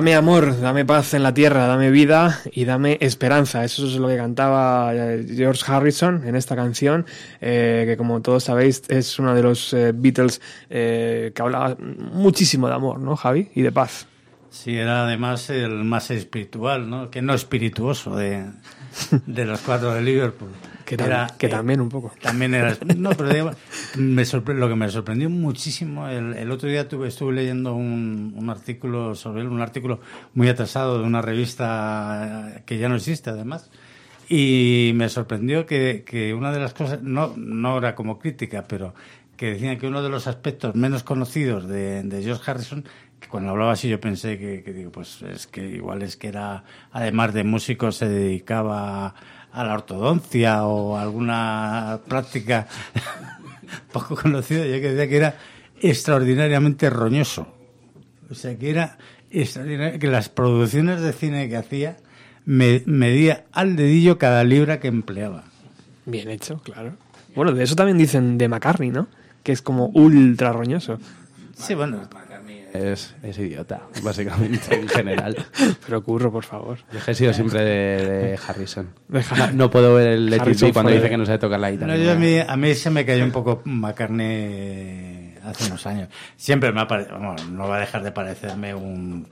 [0.00, 3.66] Dame amor, dame paz en la tierra, dame vida y dame esperanza.
[3.66, 7.04] Eso es lo que cantaba eh, George Harrison en esta canción,
[7.42, 12.76] eh, que como todos sabéis es uno de los eh, Beatles que hablaba muchísimo de
[12.76, 13.50] amor, ¿no, Javi?
[13.54, 14.06] Y de paz.
[14.48, 17.10] Sí, era además el más espiritual, ¿no?
[17.10, 18.46] Que no espirituoso de,
[19.26, 20.48] de los cuatro de Liverpool.
[20.90, 22.12] Que, tam- Era, que eh, también un poco.
[22.20, 22.76] También era.
[22.96, 23.50] No, pero digo,
[23.96, 24.24] me
[24.54, 29.14] lo que me sorprendió muchísimo, el, el otro día tuve, estuve leyendo un, un artículo
[29.14, 30.00] sobre él, un artículo
[30.34, 33.70] muy atrasado de una revista que ya no existe, además.
[34.28, 38.92] Y me sorprendió que, que una de las cosas, no, no era como crítica, pero
[39.36, 42.84] que decían que uno de los aspectos menos conocidos de, de George Harrison,
[43.20, 46.28] que cuando hablaba así yo pensé que, que digo, pues es que igual es que
[46.28, 49.14] era, además de músico, se dedicaba a
[49.54, 52.66] la ortodoncia o a alguna práctica
[53.92, 55.34] poco conocida, ya que decía que era
[55.80, 57.46] extraordinariamente roñoso.
[58.30, 58.98] O sea, que era
[59.30, 61.96] extraordinario, que las producciones de cine que hacía
[62.44, 65.44] me- medía al dedillo cada libra que empleaba.
[66.06, 66.94] Bien hecho, claro.
[67.34, 69.08] Bueno, de eso también dicen de McCartney, ¿no?
[69.42, 70.98] Que es como ultra roñoso.
[71.56, 72.08] Sí, bueno,
[72.72, 75.36] Es, es idiota, básicamente, en general.
[75.86, 76.78] Pero curro, por favor.
[76.92, 78.90] Yo he sido siempre de, de Harrison.
[79.08, 81.70] De No, puedo ver el Let It Be cuando dice que no sabe tocar la
[81.70, 81.96] guitarra.
[81.96, 86.08] No, yo a, mí, a mí se me cayó un poco McCartney hace unos años.
[86.36, 89.26] Siempre me ha parecido, no va a dejar de parecerme un,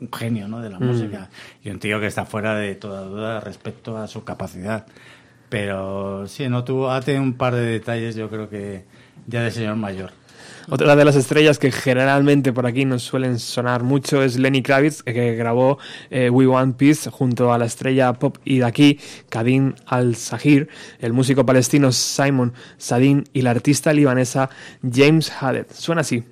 [0.00, 0.60] un genio ¿no?
[0.60, 1.28] de la música
[1.62, 4.86] y un tío que está fuera de toda duda respecto a su capacidad.
[5.48, 8.84] Pero sí, no tuvo, ha tenido un par de detalles, yo creo que
[9.26, 10.12] ya de señor mayor.
[10.74, 15.02] Otra de las estrellas que generalmente por aquí nos suelen sonar mucho es Lenny Kravitz,
[15.02, 15.76] que grabó
[16.08, 18.98] eh, We Want Peace junto a la estrella pop y de aquí,
[19.28, 24.48] Kadim Al-Sahir, el músico palestino Simon Sadin y la artista libanesa
[24.82, 25.66] James Haddad.
[25.74, 26.24] Suena así.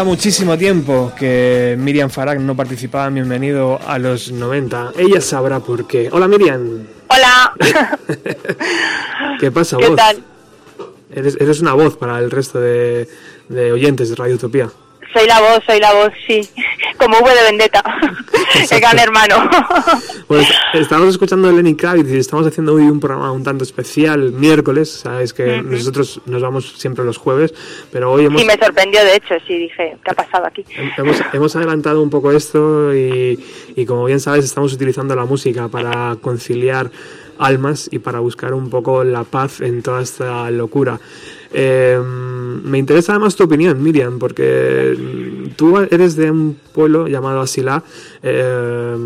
[0.00, 4.92] Hacía muchísimo tiempo que Miriam Farag no participaba en Bienvenido a los 90.
[4.96, 6.08] Ella sabrá por qué.
[6.10, 6.86] Hola Miriam.
[7.08, 7.52] Hola.
[9.40, 9.96] ¿Qué pasa ¿Qué vos?
[9.96, 10.24] tal?
[11.14, 13.08] Eres, eres una voz para el resto de,
[13.48, 14.70] de oyentes de Radio Utopía.
[15.12, 16.48] Soy la voz, soy la voz, sí.
[16.96, 17.82] Como V de Vendetta.
[18.70, 19.50] El gran hermano.
[20.30, 24.30] Pues estamos escuchando a Lenny Kravitz y estamos haciendo hoy un programa un tanto especial,
[24.30, 27.52] miércoles, sabes que nosotros nos vamos siempre los jueves,
[27.90, 30.64] pero hoy hemos, Sí, me sorprendió, de hecho, sí, dije, ¿qué ha pasado aquí?
[30.96, 33.40] hemos, hemos adelantado un poco esto y,
[33.74, 36.92] y como bien sabes estamos utilizando la música para conciliar
[37.40, 41.00] almas y para buscar un poco la paz en toda esta locura.
[41.52, 44.96] Eh, me interesa además tu opinión, Miriam, porque
[45.56, 47.82] tú eres de un pueblo llamado Asilá,
[48.22, 48.96] eh,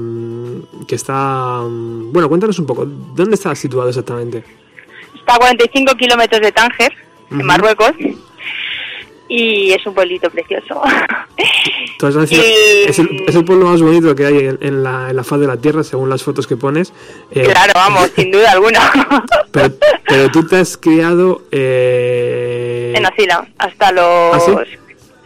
[0.87, 1.61] que está...
[1.65, 4.45] Bueno, cuéntanos un poco, ¿dónde está situado exactamente?
[5.15, 6.93] Está a 45 kilómetros de Tánger,
[7.31, 7.93] en Marruecos,
[9.29, 10.83] y es un pueblito precioso.
[12.31, 15.25] Y- es, el, es el pueblo más bonito que hay en, en la, en la
[15.25, 16.93] faz de la Tierra, según las fotos que pones.
[17.31, 18.81] Eh, Claro, vamos, sin duda alguna.
[19.51, 19.75] Pero,
[20.07, 21.43] pero tú te has criado...
[21.51, 24.05] eh, en Asila, hasta los...
[24.35, 24.53] ¿Ah, sí?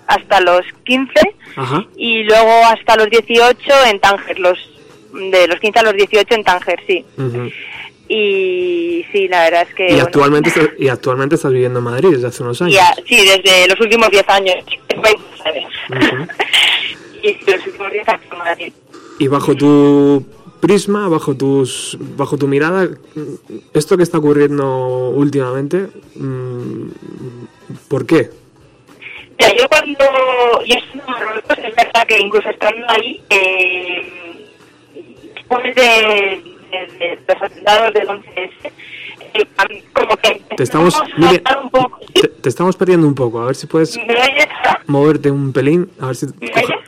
[0.06, 1.12] Hasta los 15
[1.56, 1.84] Ajá.
[1.96, 3.56] y luego hasta los 18
[3.90, 4.58] en Tánger, los
[5.12, 7.04] de los 15 a los 18 en Tánger, sí.
[8.08, 9.84] Y sí, la verdad es que...
[9.84, 12.74] y, bueno, actualmente estás, y actualmente estás viviendo en Madrid desde hace unos años.
[12.74, 14.54] y a- sí, desde los últimos 10 años.
[14.88, 15.08] 20
[15.44, 15.72] años.
[15.90, 16.26] Ujú.
[17.22, 18.72] y los últimos 10 años en Madrid.
[19.18, 20.24] Y bajo tu
[20.60, 22.88] prisma, bajo tus bajo tu mirada,
[23.74, 26.88] esto que está ocurriendo últimamente, mm,
[27.88, 28.30] ¿por qué?
[29.38, 30.04] Mira, yo cuando
[30.66, 34.46] yo estuve en Marruecos, es verdad que incluso estando ahí, eh,
[35.36, 38.72] después de, de, los atentados del 11S,
[39.34, 39.46] eh,
[39.92, 42.00] como que Te estamos, un poco.
[42.14, 43.40] te, te estamos perdiendo un poco.
[43.40, 43.98] A ver si puedes
[44.86, 45.90] moverte un pelín.
[46.00, 46.26] A ver si.
[46.26, 46.80] ¿Me oyes?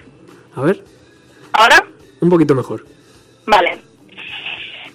[0.54, 0.82] A ver,
[1.52, 1.84] ¿Ahora?
[2.20, 2.84] un poquito mejor.
[3.46, 3.78] Vale.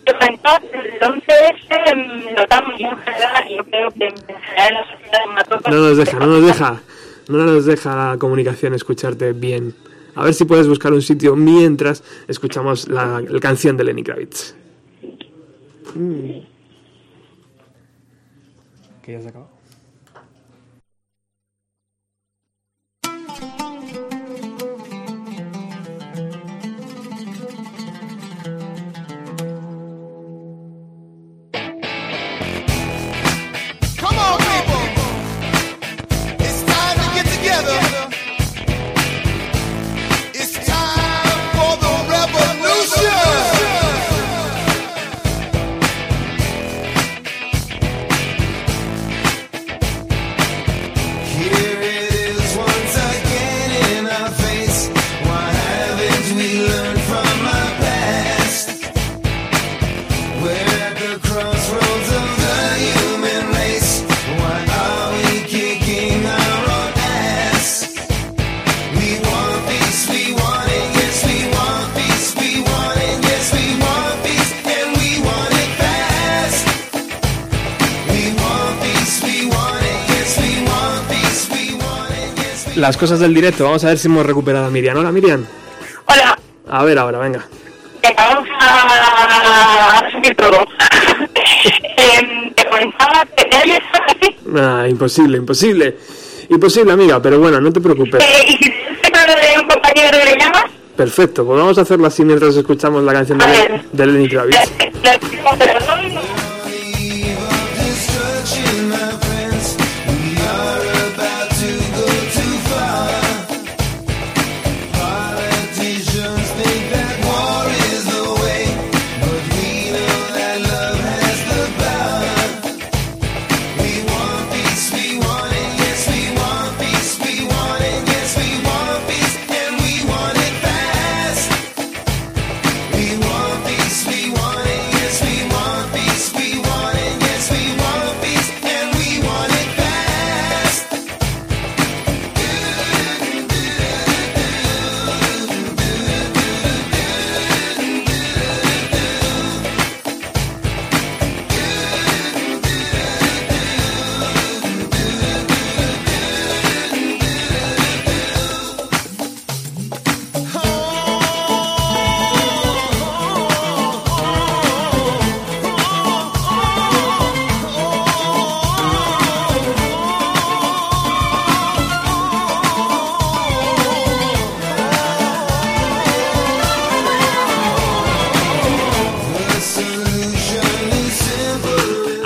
[0.05, 5.25] Pues entonces, el 11S notamos y en general, yo creo que en general la sociedad
[5.33, 5.71] Marruecos...
[5.71, 6.81] No nos deja, no nos deja,
[7.27, 9.73] no nos deja la comunicación escucharte bien.
[10.13, 14.55] A ver si puedes buscar un sitio mientras escuchamos la, la canción de Lenny Kravitz.
[15.95, 16.41] Mm.
[19.01, 19.54] ¿Que ya se acabó?
[82.85, 83.63] Las cosas del directo.
[83.63, 84.97] Vamos a ver si hemos recuperado a Miriam.
[84.97, 85.43] Hola, Miriam.
[86.05, 86.37] Hola,
[86.69, 87.43] A ver ahora, venga.
[88.15, 90.65] vamos a, a resumir todo.
[92.55, 94.35] Te comentaba que te oyes así.
[94.55, 95.97] Ah, imposible, imposible.
[96.49, 98.23] Imposible, amiga, pero bueno, no te preocupes.
[98.23, 100.65] Eh, y si te de un compañero que le llamas,
[100.95, 104.55] Perfecto, pues vamos a hacerlo así mientras escuchamos la canción de, de Lenny Travis.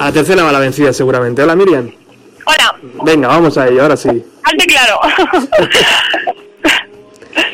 [0.09, 1.43] La tercera va la vencida seguramente.
[1.43, 1.91] Hola, Miriam.
[2.45, 4.09] Hola, Venga, vamos a ello, ahora sí.
[4.43, 4.99] hazte claro.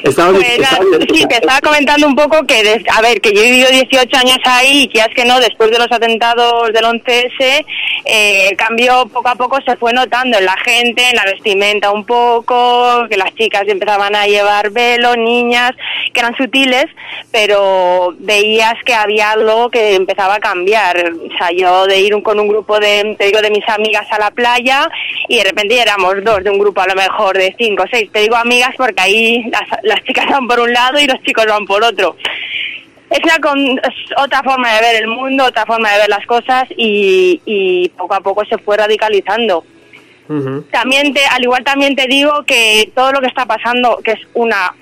[0.04, 0.84] Estaba, Pues, estaba-
[1.14, 4.18] sí, te estaba comentando un poco que, des- a ver, que yo he vivido 18
[4.18, 7.66] años ahí y que es que no, después de los atentados del 11S,
[8.06, 11.92] eh, el cambio poco a poco se fue notando en la gente, en la vestimenta
[11.92, 15.72] un poco, que las chicas empezaban a llevar velo, niñas,
[16.16, 16.86] que eran sutiles,
[17.32, 20.98] pero veías que había algo que empezaba a cambiar.
[21.12, 24.18] O sea, yo de ir con un grupo de, te digo, de mis amigas a
[24.18, 24.90] la playa
[25.28, 28.10] y de repente éramos dos de un grupo a lo mejor de cinco o seis.
[28.12, 31.46] Te digo amigas porque ahí las, las chicas van por un lado y los chicos
[31.46, 32.16] van por otro.
[33.12, 36.26] Es, una con- es otra forma de ver el mundo, otra forma de ver las
[36.26, 39.64] cosas y, y poco a poco se fue radicalizando.
[40.72, 44.20] También te, al igual también te digo que todo lo que está pasando, que es
[44.34, 44.74] una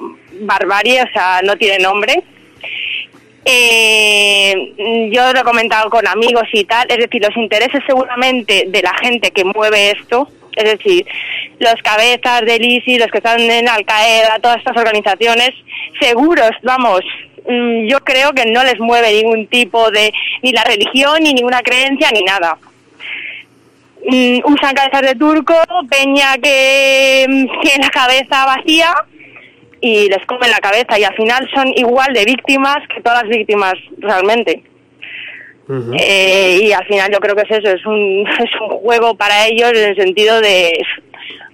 [0.45, 2.23] barbarie, o sea, no tiene nombre.
[3.45, 8.81] Eh, yo lo he comentado con amigos y tal, es decir, los intereses seguramente de
[8.81, 11.05] la gente que mueve esto, es decir,
[11.59, 15.51] los cabezas del ISIS, los que están en Al Qaeda, todas estas organizaciones,
[15.99, 17.01] seguros, vamos,
[17.45, 21.61] mm, yo creo que no les mueve ningún tipo de, ni la religión, ni ninguna
[21.61, 22.57] creencia, ni nada
[24.09, 25.55] mm, usan cabezas de turco,
[25.89, 27.25] peña que
[27.61, 28.93] tiene la cabeza vacía
[29.83, 30.97] y les comen la cabeza.
[30.97, 34.63] Y al final son igual de víctimas que todas las víctimas realmente.
[35.99, 39.45] Eh, y al final yo creo que es eso, es un, es un juego para
[39.45, 40.71] ellos en el sentido de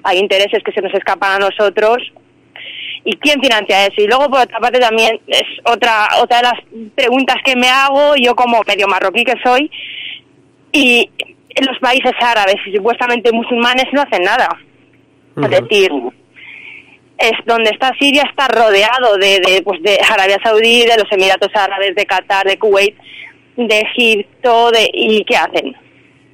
[0.04, 1.98] hay intereses que se nos escapan a nosotros.
[3.04, 6.60] Y quién financia eso y luego por otra parte también es otra otra de las
[6.96, 9.72] preguntas que me hago yo como medio marroquí que soy
[10.74, 11.10] y
[11.50, 14.50] en los países árabes y supuestamente musulmanes no hacen nada.
[15.42, 15.90] Es decir
[17.20, 21.50] es donde está Siria está rodeado de, de, pues de Arabia Saudí de los Emiratos
[21.54, 22.96] Árabes de Qatar de Kuwait
[23.58, 25.76] de Egipto de y qué hacen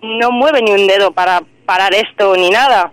[0.02, 2.92] no mueven ni un dedo para parar esto ni nada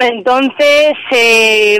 [0.00, 1.78] entonces, eh,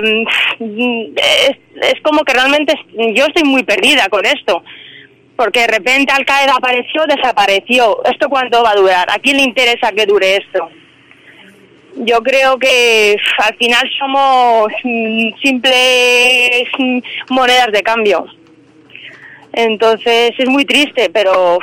[0.59, 2.73] es, es como que realmente
[3.15, 4.63] yo estoy muy perdida con esto.
[5.35, 8.03] Porque de repente Al Qaeda apareció, desapareció.
[8.05, 9.07] ¿Esto cuánto va a durar?
[9.09, 10.69] ¿A quién le interesa que dure esto?
[11.95, 18.25] Yo creo que al final somos mm, simples mm, monedas de cambio.
[19.53, 21.59] Entonces es muy triste, pero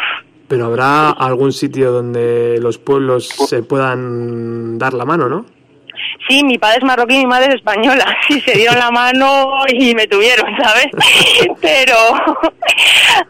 [0.46, 5.57] Pero habrá algún sitio donde los pueblos se puedan dar la mano, ¿no?
[6.28, 8.04] Sí, mi padre es marroquí y mi madre es española.
[8.28, 10.88] Sí, se dieron la mano y me tuvieron, ¿sabes?
[11.62, 11.96] Pero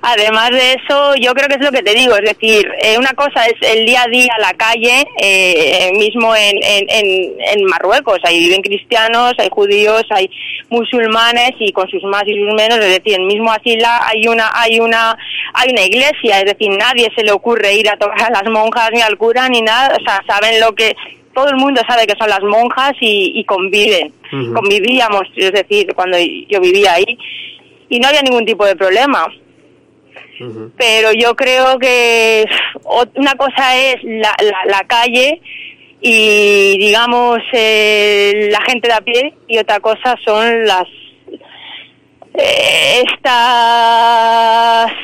[0.03, 2.17] además de eso, yo creo que es lo que te digo.
[2.17, 6.57] Es decir, eh, una cosa es el día a día, la calle, eh, mismo en,
[6.63, 8.19] en, en, en Marruecos.
[8.25, 10.29] Ahí viven cristianos, hay judíos, hay
[10.69, 12.79] musulmanes y con sus más y sus menos.
[12.79, 15.17] Es decir, en mismo Asila hay una, hay una,
[15.55, 16.41] hay una iglesia.
[16.41, 19.49] Es decir, nadie se le ocurre ir a tocar a las monjas ni al cura
[19.49, 19.97] ni nada.
[19.97, 20.97] O sea, saben lo que
[21.39, 24.13] todo el mundo sabe que son las monjas y, y conviven.
[24.53, 26.19] Convivíamos, es decir, cuando
[26.49, 27.17] yo vivía ahí
[27.89, 29.25] y no había ningún tipo de problema.
[30.77, 32.45] Pero yo creo que
[33.15, 35.41] una cosa es la, la, la calle
[36.01, 40.87] y digamos eh, la gente de a pie y otra cosa son las
[42.41, 43.07] estas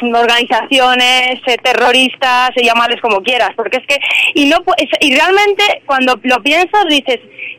[0.02, 3.98] organizaciones eh, terroristas, llamarles como quieras, porque es que
[4.34, 4.58] y no
[5.00, 7.18] y realmente cuando lo piensas dices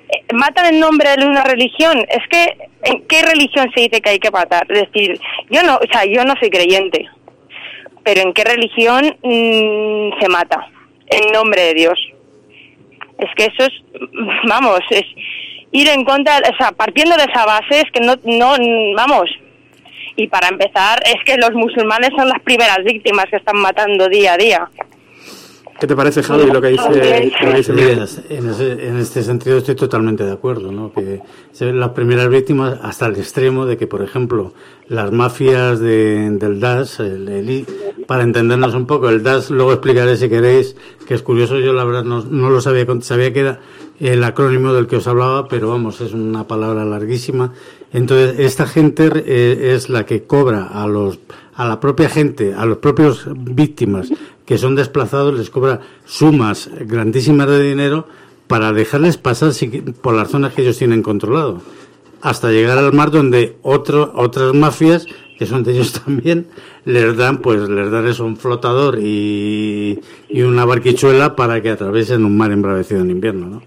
[0.09, 4.11] eh, matan en nombre de una religión, es que en qué religión se dice que
[4.11, 5.19] hay que matar, es decir,
[5.49, 7.09] yo no, o sea, yo no soy creyente,
[8.03, 10.69] pero en qué religión mm, se mata
[11.07, 11.99] en nombre de Dios.
[13.17, 13.73] Es que eso es,
[14.47, 15.05] vamos, es
[15.71, 18.55] ir en contra, o sea, partiendo de esa base es que no, no,
[18.95, 19.29] vamos.
[20.15, 24.33] Y para empezar, es que los musulmanes son las primeras víctimas que están matando día
[24.33, 24.69] a día.
[25.77, 26.93] ¿Qué te parece, Javi, lo que dice, lo
[27.51, 28.07] que dice Miguel?
[28.29, 30.93] en, ese- en este sentido estoy totalmente de acuerdo, ¿no?
[30.93, 31.19] Que
[31.51, 34.53] se ven las primeras víctimas hasta el extremo de que, por ejemplo,
[34.87, 37.65] las mafias de- del DAS, el, el I-
[38.07, 41.83] para entendernos un poco, el DAS, luego explicaré si queréis, que es curioso, yo la
[41.83, 43.59] verdad no, no lo sabía, con- sabía que era
[43.99, 47.51] el acrónimo del que os hablaba, pero vamos, es una palabra larguísima.
[47.95, 51.17] Entonces, esta gente eh, es la que cobra a los
[51.53, 54.09] a la propia gente, a los propios víctimas
[54.45, 58.05] que son desplazados, les cobra sumas grandísimas de dinero
[58.47, 59.53] para dejarles pasar
[60.01, 61.61] por las zonas que ellos tienen controlado,
[62.21, 65.07] hasta llegar al mar donde otro, otras mafias
[65.39, 66.47] que son de ellos también
[66.83, 72.25] les dan pues les dan eso un flotador y, y una barquichuela para que atraviesen
[72.25, 73.61] un mar embravecido en invierno, ¿no?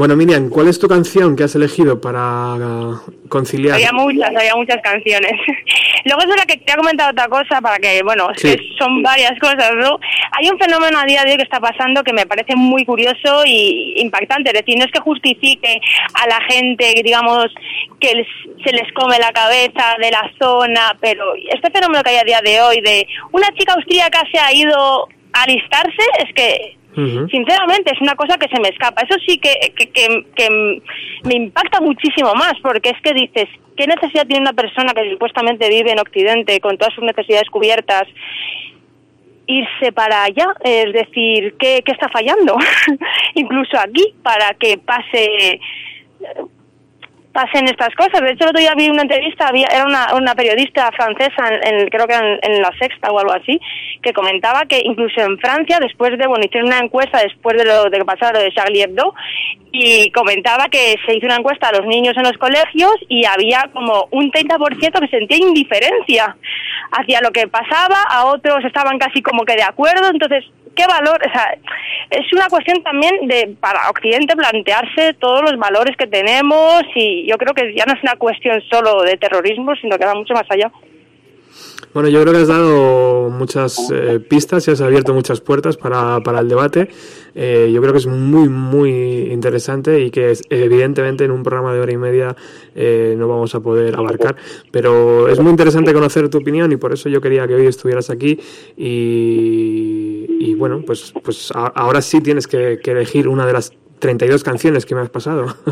[0.00, 3.74] Bueno, Miriam, ¿cuál es tu canción que has elegido para uh, conciliar?
[3.74, 5.32] Había muchas, había muchas canciones.
[6.06, 8.56] Luego es verdad que te ha comentado otra cosa para que, bueno, Sí.
[8.78, 10.00] son varias cosas, ¿no?
[10.32, 13.44] Hay un fenómeno a día de hoy que está pasando que me parece muy curioso
[13.44, 14.48] y impactante.
[14.48, 15.78] Es decir, no es que justifique
[16.14, 17.48] a la gente, digamos,
[18.00, 18.24] que
[18.64, 22.40] se les come la cabeza de la zona, pero este fenómeno que hay a día
[22.42, 26.79] de hoy de una chica austríaca se ha ido a alistarse, es que
[27.30, 29.02] Sinceramente, es una cosa que se me escapa.
[29.02, 30.82] Eso sí que, que, que- que
[31.24, 35.68] me impacta muchísimo más, porque es que dices, ¿qué necesidad tiene una persona que supuestamente
[35.68, 38.04] vive en Occidente con todas sus necesidades cubiertas?
[39.46, 42.56] irse para allá, es decir, ¿qué, qué está fallando?
[43.34, 45.58] Incluso aquí, para que pase
[47.32, 48.20] pasen estas cosas.
[48.22, 51.74] De hecho, el otro día vi una entrevista, había, era una, una periodista francesa, en,
[51.80, 53.60] en- creo que en, en La Sexta o algo así,
[54.02, 57.84] que comentaba que incluso en Francia, después de, bueno, hicieron una encuesta después de lo
[57.90, 59.14] de que pasara lo de Charlie Hebdo,
[59.72, 63.70] y comentaba que se hizo una encuesta a los niños en los colegios y había
[63.72, 66.36] como un 30% que sentía indiferencia
[66.90, 70.44] hacia lo que pasaba, a otros estaban casi como que de acuerdo, entonces,
[70.80, 71.18] ¿qué valor?
[71.28, 71.58] O sea,
[72.10, 77.36] es una cuestión también de para Occidente plantearse todos los valores que tenemos y yo
[77.36, 80.46] creo que ya no es una cuestión solo de terrorismo, sino que va mucho más
[80.50, 80.70] allá.
[81.92, 86.20] Bueno, yo creo que has dado muchas eh, pistas y has abierto muchas puertas para,
[86.20, 86.88] para el debate.
[87.34, 91.74] Eh, yo creo que es muy, muy interesante y que es- evidentemente en un programa
[91.74, 92.36] de hora y media
[92.76, 94.36] eh, no vamos a poder abarcar.
[94.70, 98.08] Pero es muy interesante conocer tu opinión y por eso yo quería que hoy estuvieras
[98.08, 98.38] aquí.
[98.76, 103.72] Y, y bueno, pues, pues a- ahora sí tienes que, que elegir una de las
[103.98, 105.54] 32 canciones que me has pasado.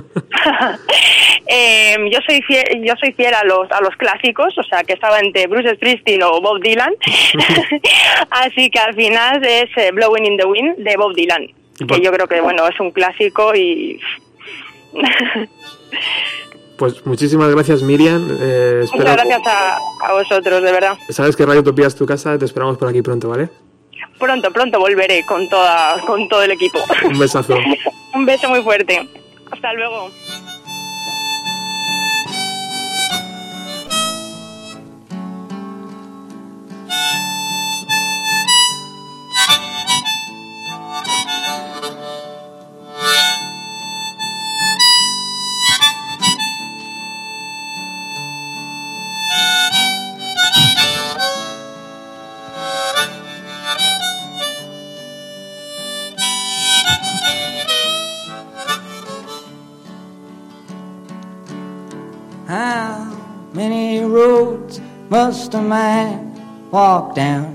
[1.51, 4.93] Eh, yo soy fiel, yo soy fiel a los a los clásicos, o sea que
[4.93, 6.93] estaba entre Bruce Springsteen o Bob Dylan,
[8.31, 11.47] así que al final es eh, Blowing in the Wind de Bob Dylan,
[11.89, 13.99] que yo creo que bueno es un clásico y
[16.77, 18.29] Pues muchísimas gracias Miriam.
[18.41, 20.99] Eh, muchas gracias a, a vosotros, de verdad.
[21.09, 23.49] Sabes que Radio Utopía es tu casa, te esperamos por aquí pronto, ¿vale?
[24.19, 26.79] Pronto, pronto volveré con toda con todo el equipo.
[27.05, 27.57] Un besazo.
[28.15, 29.07] Un beso muy fuerte.
[29.51, 30.11] Hasta luego.
[64.09, 67.55] Roads must a man walk down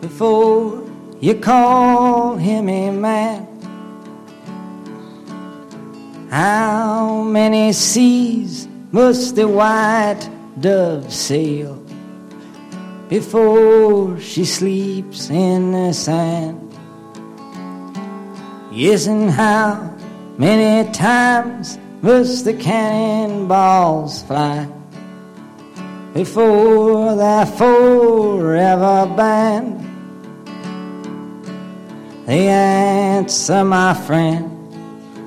[0.00, 0.84] before
[1.20, 3.46] you call him a man?
[6.30, 10.28] How many seas must the white
[10.60, 11.74] dove sail
[13.08, 16.64] before she sleeps in the sand?
[18.70, 19.92] Yes, and how
[20.36, 24.68] many times must the cannonballs fly
[26.14, 29.84] before they're forever band.
[32.26, 34.54] The answer, my friend,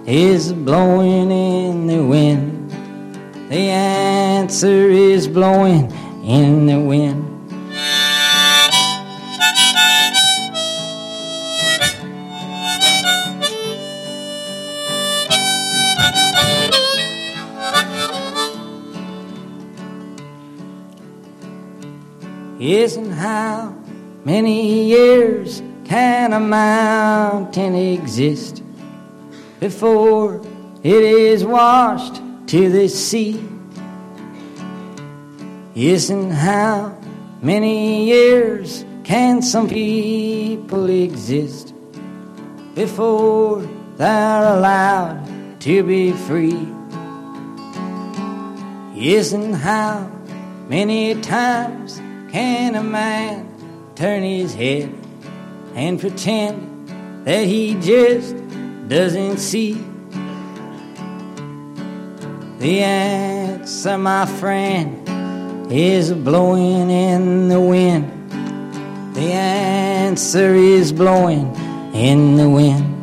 [0.08, 2.72] is blowing in the wind.
[3.50, 5.92] The answer is blowing
[6.24, 7.31] in the wind.
[22.62, 23.76] Isn't how
[24.24, 28.62] many years can a mountain exist
[29.60, 30.40] before
[30.84, 33.44] it is washed to the sea?
[35.74, 36.96] Isn't how
[37.42, 41.74] many years can some people exist
[42.76, 46.68] before they're allowed to be free?
[48.96, 50.08] Isn't how
[50.70, 52.01] many times
[52.32, 54.94] can a man turn his head
[55.76, 56.88] and pretend
[57.26, 58.36] that he just
[58.88, 59.74] doesn't see?
[62.60, 68.32] The answer, my friend, is blowing in the wind.
[69.16, 71.54] The answer is blowing
[71.94, 73.01] in the wind.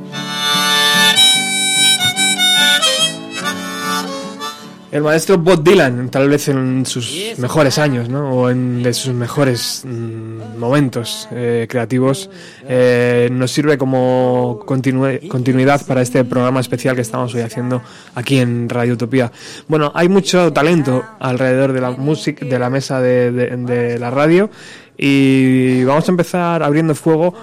[4.90, 8.30] El maestro Bob Dylan, tal vez en sus mejores años, ¿no?
[8.30, 12.30] O en de sus mejores mm, momentos eh, creativos,
[12.66, 17.82] eh, nos sirve como continuidad para este programa especial que estamos hoy haciendo
[18.14, 19.30] aquí en Radio Utopía.
[19.68, 24.10] Bueno, hay mucho talento alrededor de la música, de la mesa de, de- de la
[24.10, 24.48] radio
[24.96, 27.34] y vamos a empezar abriendo fuego,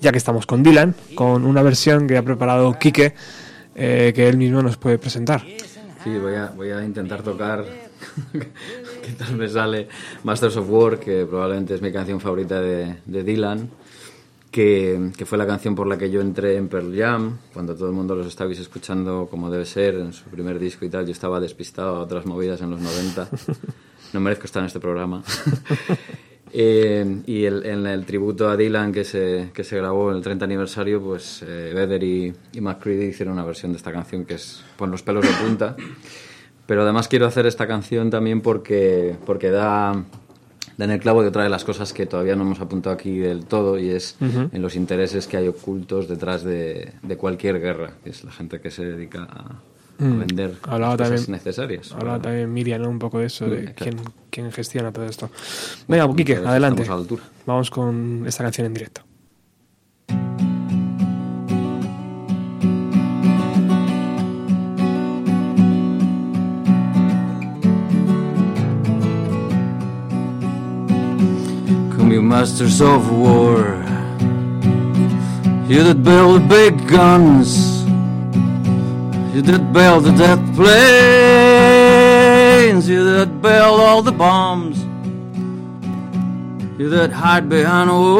[0.00, 3.12] ya que estamos con Dylan, con una versión que ha preparado Quique,
[3.74, 5.42] eh, que él mismo nos puede presentar.
[6.04, 7.64] Sí, voy a, voy a intentar tocar,
[9.02, 9.88] que tal me sale,
[10.22, 13.70] Masters of War, que probablemente es mi canción favorita de, de Dylan,
[14.50, 17.88] que, que fue la canción por la que yo entré en Pearl Jam, cuando todo
[17.88, 21.12] el mundo los estabais escuchando como debe ser, en su primer disco y tal, yo
[21.12, 23.28] estaba despistado a otras movidas en los 90.
[24.12, 25.24] No merezco estar en este programa.
[26.56, 30.22] Eh, y el, en el tributo a Dylan que se, que se grabó en el
[30.22, 34.34] 30 aniversario, pues eh, Vedder y, y McCready hicieron una versión de esta canción que
[34.34, 35.76] es pon los pelos de punta.
[36.66, 40.04] Pero además quiero hacer esta canción también porque, porque da,
[40.76, 43.18] da en el clavo de otra de las cosas que todavía no hemos apuntado aquí
[43.18, 44.48] del todo y es Ujú.
[44.52, 48.60] en los intereses que hay ocultos detrás de, de cualquier guerra, que es la gente
[48.60, 49.60] que se dedica a,
[49.98, 50.18] a Mm.
[50.20, 51.92] vender Hablaba cosas también- necesarias.
[51.92, 52.90] Hablaba también Miriam ¿no?
[52.90, 54.12] un poco de eso, de Mm, quién, exacto.
[54.30, 55.30] quién gestiona todo esto.
[55.88, 56.82] Venga, Bueno, Quique, adelante.
[56.82, 57.22] a la altura.
[57.46, 59.02] Vamos con esta canción en directo.
[71.96, 73.82] Come you masters of war
[75.68, 77.73] You that build big guns
[79.34, 80.88] You that build the death planes.
[82.88, 84.78] You that build all the bombs.
[86.78, 88.14] You that hide behind walls.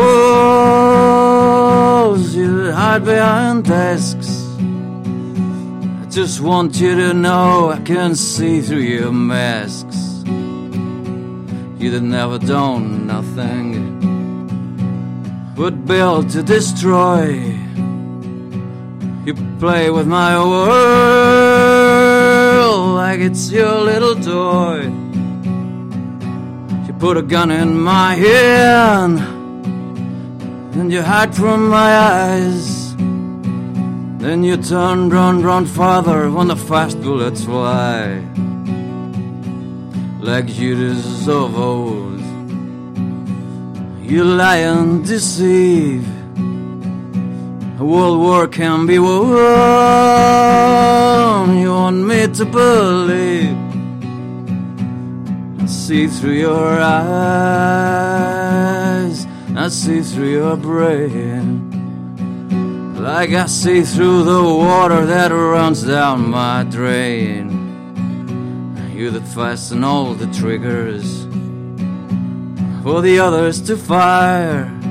[2.35, 4.45] You that hide behind desks.
[6.03, 10.25] I just want you to know I can see through your masks.
[11.79, 13.95] You that never done nothing
[15.55, 17.64] but build to destroy.
[19.27, 20.95] You play with my world
[22.97, 24.83] like it's your little toy.
[26.87, 29.18] You put a gun in my hand
[30.79, 32.95] and you hide from my eyes.
[34.25, 38.22] Then you turn, run, run farther when the fast bullets fly
[40.25, 40.49] like
[41.29, 42.20] of old.
[44.01, 46.24] You lie and deceive.
[47.85, 49.18] World war can be won.
[51.59, 53.59] You want me to believe.
[55.61, 57.05] I see through your eyes.
[59.55, 61.70] I see through your brain.
[62.97, 67.51] Like I see through the water that runs down my drain.
[68.95, 71.26] You that fasten all the triggers
[72.82, 74.84] for the others to fire.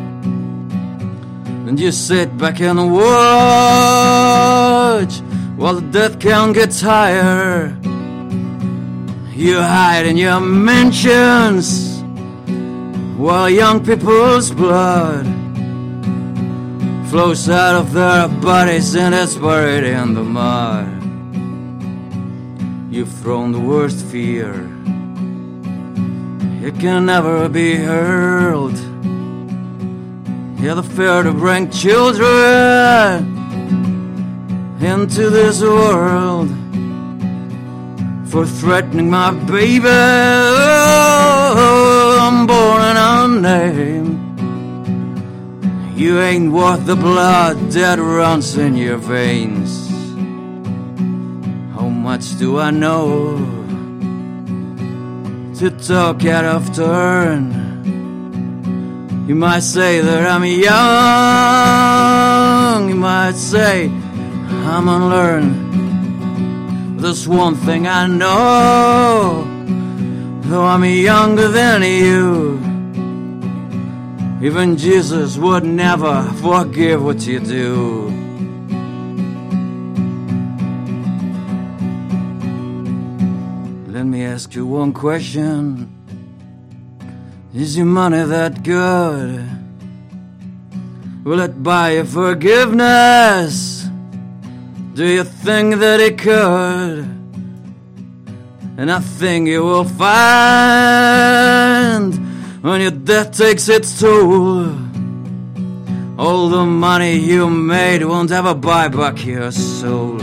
[1.74, 3.02] And you sit back and watch
[5.58, 7.76] while the death count gets higher.
[9.34, 12.04] You hide in your mansions
[13.18, 15.26] while young people's blood
[17.10, 21.02] flows out of their bodies and is buried in the mud.
[22.94, 24.70] You've thrown the worst fear.
[26.64, 28.93] It can never be hurled.
[30.64, 32.24] Yeah, the fear to bring children
[34.80, 36.50] into this world
[38.30, 39.90] for threatening my baby.
[41.46, 44.40] Oh, unborn and unnamed.
[46.00, 49.90] You ain't worth the blood that runs in your veins.
[51.76, 53.36] How much do I know
[55.56, 57.63] to talk out of turn?
[59.26, 60.60] You might say that I'm young,
[62.90, 67.00] you might say I'm unlearned.
[67.00, 69.48] There's one thing I know,
[70.42, 72.60] though I'm younger than you.
[74.46, 78.10] Even Jesus would never forgive what you do.
[83.88, 85.93] Let me ask you one question.
[87.56, 89.48] Is your money that good?
[91.24, 93.88] Will it buy you forgiveness?
[94.96, 97.06] Do you think that it could?
[98.76, 100.24] And I think you will find
[102.64, 104.76] when your death takes its toll.
[106.18, 110.18] All the money you made won't ever buy back your soul.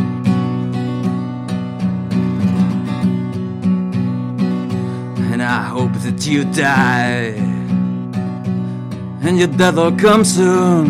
[5.50, 7.34] I hope that you die.
[9.24, 10.86] And your death will come soon.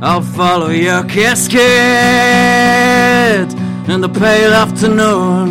[0.00, 1.58] I'll follow your casket
[3.92, 5.50] in the pale afternoon.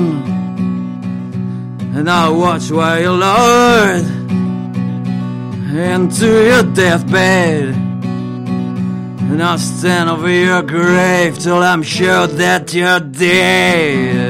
[1.94, 4.06] And I'll watch while you're lowered
[5.92, 7.76] into your deathbed.
[9.30, 14.23] And I'll stand over your grave till I'm sure that you're dead.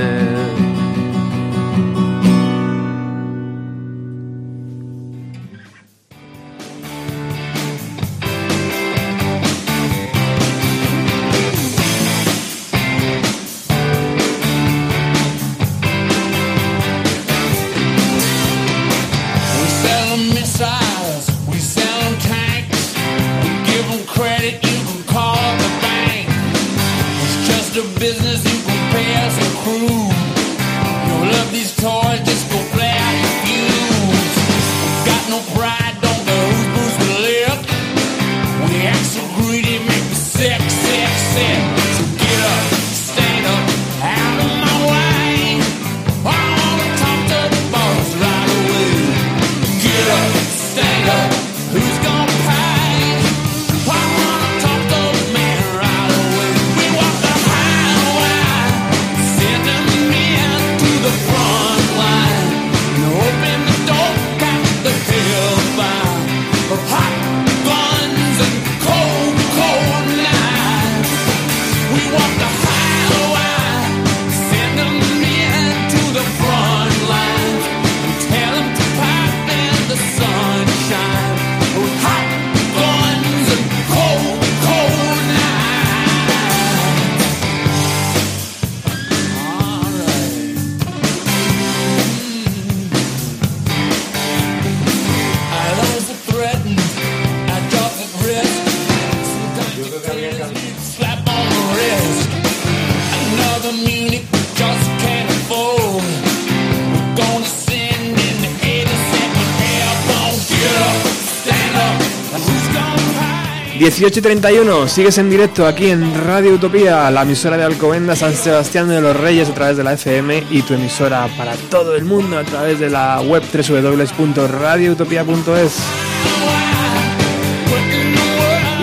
[114.03, 118.33] 18 y 31, sigues en directo aquí en Radio Utopía, la emisora de Alcobendas, San
[118.33, 122.03] Sebastián de los Reyes a través de la FM y tu emisora para todo el
[122.03, 125.77] mundo a través de la web www.radioutopía.es.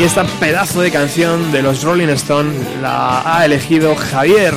[0.01, 4.55] Y esta pedazo de canción de los Rolling Stones la ha elegido Javier.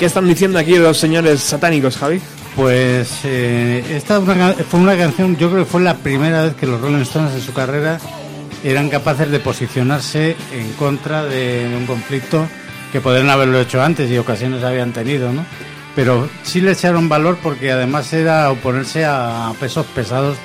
[0.00, 2.20] ¿Qué están diciendo aquí los señores satánicos, Javi?
[2.56, 6.80] Pues eh, esta fue una canción, yo creo que fue la primera vez que los
[6.80, 7.98] Rolling Stones en su carrera
[8.64, 12.46] eran capaces de posicionarse en contra de, un conflicto
[12.92, 15.44] que podrían haberlo hecho antes y ocasiones habían tenido, ¿no?
[15.94, 20.36] Pero sí le echaron valor porque además era oponerse a pesos pesados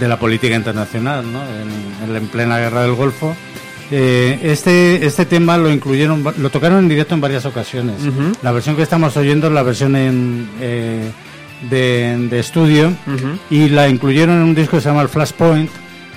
[0.00, 1.40] de la política internacional, ¿no?
[1.44, 3.36] En- en plena guerra del Golfo.
[3.94, 7.96] Eh, este, este tema lo incluyeron, lo tocaron en directo en varias ocasiones.
[8.42, 11.10] La versión que estamos oyendo es la versión en, eh,
[11.68, 12.90] de, de estudio
[13.50, 15.70] y la incluyeron en un disco que se llama el Flashpoint.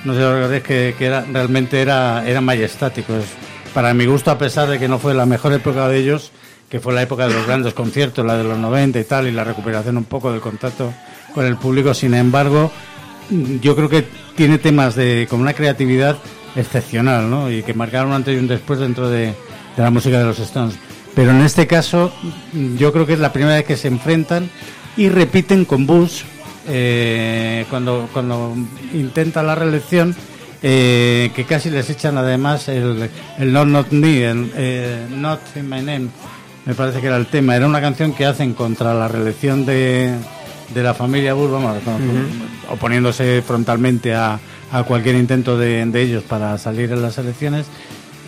[0.04, 3.14] No sé que, que era, realmente era, era majestático.
[3.14, 3.26] Es
[3.74, 6.32] para mi gusto, a pesar de que no fue la mejor época de ellos,
[6.70, 9.32] que fue la época de los grandes conciertos, la de los 90 y tal, y
[9.32, 10.94] la recuperación un poco del contacto
[11.34, 12.72] con el público, sin embargo,
[13.60, 16.16] yo creo que tiene temas de con una creatividad
[16.56, 17.50] excepcional, ¿no?
[17.50, 19.34] Y que marcaron un antes y un después dentro de,
[19.76, 20.76] la música de los Stones.
[21.14, 22.12] Pero en este caso,
[22.76, 24.50] yo creo que es la primera vez que se enfrentan
[24.96, 26.22] y repiten con Bush
[26.68, 28.54] eh, cuando, cuando
[28.92, 30.14] intenta la reelección,
[30.62, 35.68] eh, que casi les echan además el, el Not Not Me, el, eh, Not in
[35.68, 36.08] My Name,
[36.64, 37.54] me parece que era el tema.
[37.56, 40.14] Era una canción que hacen contra la reelección de,
[40.74, 44.38] de la familia Bush, vamos, con- oponiéndose frontalmente a,
[44.72, 47.66] a cualquier intento de, de ellos para salir en las elecciones.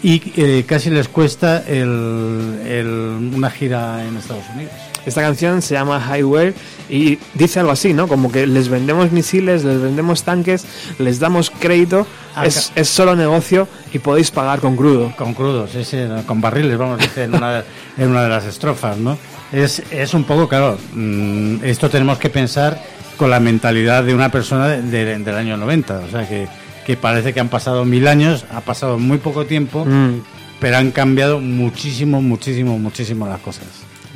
[0.02, 4.72] Y eh, casi les cuesta el, el- una gira en Estados Unidos.
[5.04, 6.52] Esta canción se llama Highway
[6.90, 8.06] y dice algo así, ¿no?
[8.08, 10.64] Como que les vendemos misiles, les vendemos tanques,
[10.98, 12.06] les damos crédito,
[12.44, 15.12] es, es solo negocio y podéis pagar con crudo.
[15.16, 17.64] Con crudos, sí, sí, con barriles, vamos a decir, en una,
[17.96, 19.16] en una de las estrofas, ¿no?
[19.52, 22.80] Es, es un poco, claro, mm, esto tenemos que pensar
[23.16, 26.46] con la mentalidad de una persona de- de- del año 90, o sea, que,
[26.86, 30.20] que parece que han pasado mil años, ha pasado muy poco tiempo, Mm,
[30.60, 33.64] pero han cambiado muchísimo, muchísimo, muchísimo las cosas.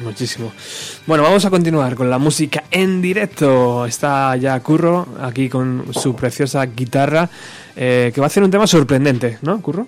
[0.03, 0.51] muchísimo.
[1.07, 3.87] Bueno, vamos a continuar con la música en directo.
[3.87, 7.29] Está ya Curro aquí con su preciosa guitarra,
[7.77, 9.87] eh, que va a hacer un tema sorprendente, ¿no, Curro?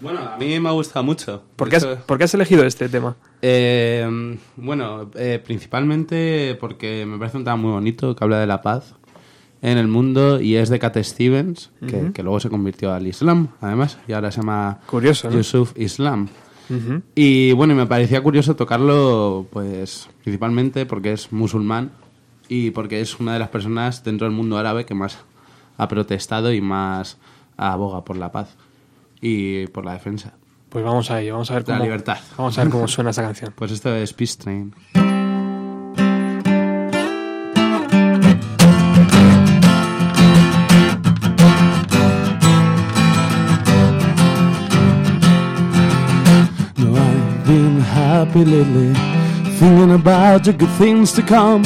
[0.00, 1.42] Bueno, a mí me ha gustado mucho.
[1.56, 3.16] ¿Por qué has, Eso- por qué has elegido este tema?
[3.42, 8.62] Eh, bueno, eh, principalmente porque me parece un tema muy bonito que habla de la
[8.62, 8.94] paz
[9.60, 11.70] en el mundo y es de Cat Stevens,
[12.14, 15.36] que, luego se convirtió al Islam, además, y ahora se llama Curioso, ¿no?
[15.36, 16.28] Yusuf Islam.
[17.14, 21.92] Y bueno, y me parecía curioso tocarlo, pues, principalmente porque es musulmán
[22.48, 25.18] y porque es una de las personas dentro del mundo árabe que más
[25.76, 27.16] ha protestado y más
[27.56, 28.56] aboga por la paz
[29.20, 30.34] y por la defensa.
[30.68, 32.18] Pues vamos a ello, vamos a ver La cómo, libertad.
[32.36, 33.52] Vamos a ver cómo suena esa canción.
[33.56, 34.74] Pues esto es Peace Train.
[46.76, 48.94] No, I've been happy lately,
[49.58, 51.64] thinking about the good things to come.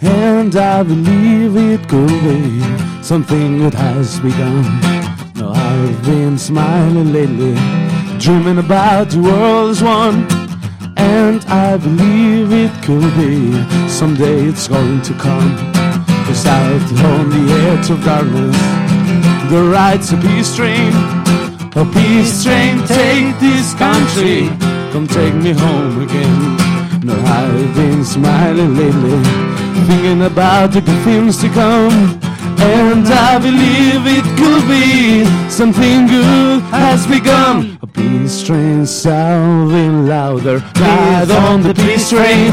[0.00, 2.60] And I believe it could be
[3.02, 5.01] something that has begun.
[5.54, 7.54] I've been smiling lately,
[8.18, 10.26] dreaming about the world as one.
[10.96, 13.52] And I believe it could be
[13.88, 15.56] someday it's going to come.
[16.26, 18.56] Cause out on the edge of darkness,
[19.50, 20.92] there rides a peace train.
[21.74, 24.48] A peace train, take this country,
[24.92, 27.02] come take me home again.
[27.04, 29.22] No, I've been smiling lately,
[29.86, 32.21] thinking about the good things to come.
[32.64, 37.78] And I believe it could be something good has begun.
[37.82, 42.52] A peace train sounding louder, ride on the peace train.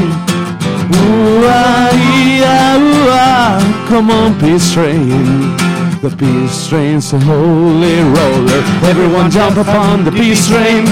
[0.92, 5.56] Ooh, ah, ee, ah, ooh, ah, come on, peace train.
[6.02, 8.62] The peace train's a holy roller.
[8.90, 10.88] Everyone jump upon the peace train.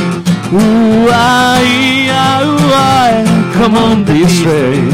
[0.55, 4.91] Ooh, ah, ee, ah, ooh, ah, come on, peace train.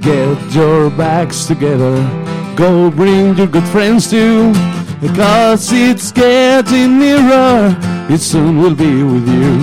[0.00, 2.21] Get your backs together.
[2.56, 4.52] Go bring your good friends too.
[5.00, 7.74] Because it's getting nearer.
[8.10, 9.56] It soon will be with you.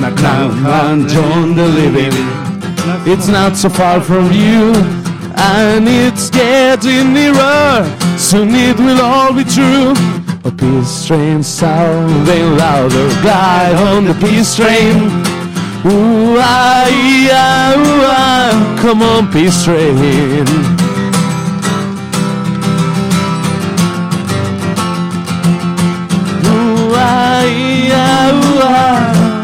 [0.00, 2.12] Now come on, join the living.
[3.10, 4.74] It's not so far from you.
[5.36, 7.84] And it's getting nearer.
[8.18, 9.94] Soon it will all be true.
[10.44, 13.08] A peace train sounding louder.
[13.22, 14.96] Glide on the peace train.
[15.86, 18.78] Ooh, ah, ee, ah, ooh, ah.
[18.82, 20.85] Come on, peace train.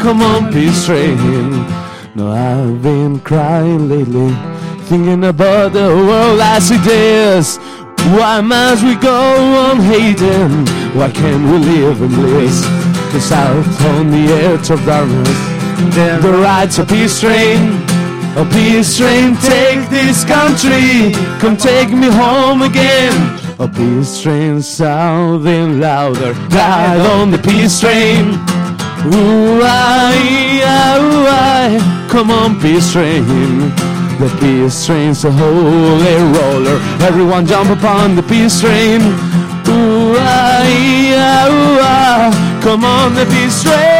[0.03, 1.17] Come on, peace train.
[2.15, 4.33] No, I've been crying lately,
[4.85, 7.57] thinking about the world as it is.
[8.17, 9.19] Why must we go
[9.65, 10.65] on hating?
[10.97, 12.63] Why can't we live in bliss?
[13.11, 17.81] Cause out on the edge of darkness, there rides a peace train.
[18.35, 23.13] A oh, peace train, take this country, come take me home again.
[23.59, 28.39] A peace train sounding louder, ride on the peace train.
[29.05, 30.13] Ooh, ah,
[30.95, 32.07] ooh, ah.
[32.09, 33.25] come on, peace train.
[34.17, 36.79] The peace train's a holy roller.
[37.01, 39.01] Everyone jump upon the peace train.
[39.67, 40.63] Ooh, ah,
[41.51, 42.61] ooh, ah.
[42.63, 43.92] come on, the peace train.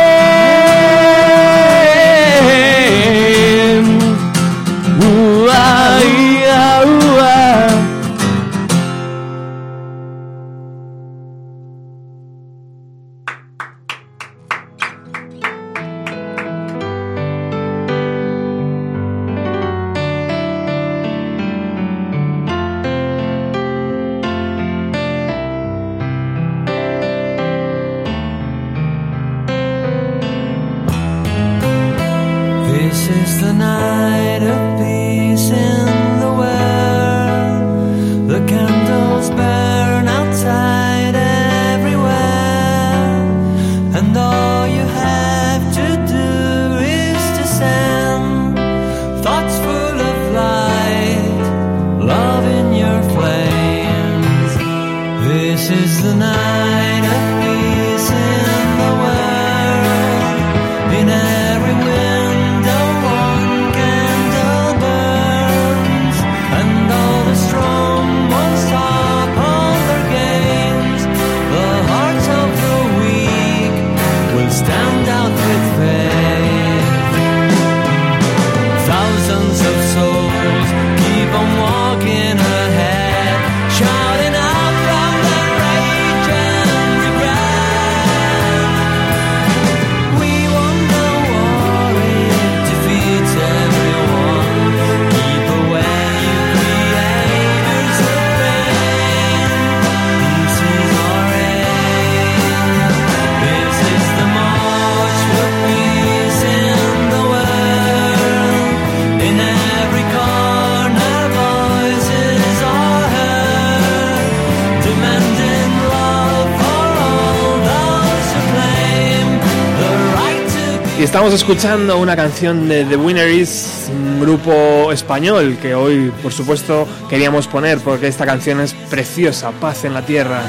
[121.34, 126.88] Estamos escuchando una canción de The Winner Is, un grupo español que hoy, por supuesto,
[127.10, 130.44] queríamos poner porque esta canción es preciosa, Paz en la Tierra.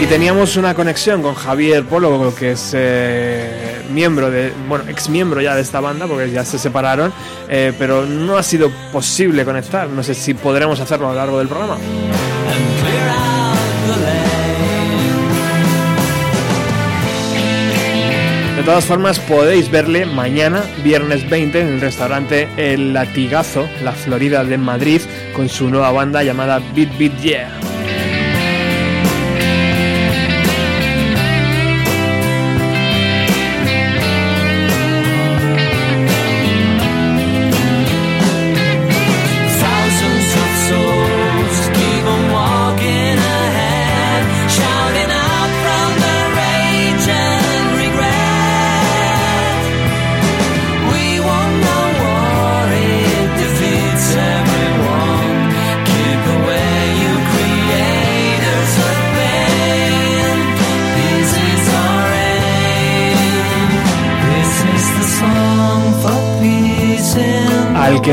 [0.00, 5.40] Y teníamos una conexión con Javier Polo, que es eh, miembro de, bueno, ex miembro
[5.40, 7.12] ya de esta banda, porque ya se separaron,
[7.48, 9.88] eh, pero no ha sido posible conectar.
[9.88, 11.78] No sé si podremos hacerlo a lo largo del programa.
[18.62, 24.44] De todas formas, podéis verle mañana, viernes 20, en el restaurante El Latigazo, la Florida
[24.44, 25.00] de Madrid,
[25.34, 27.61] con su nueva banda llamada Beat Beat Yeah.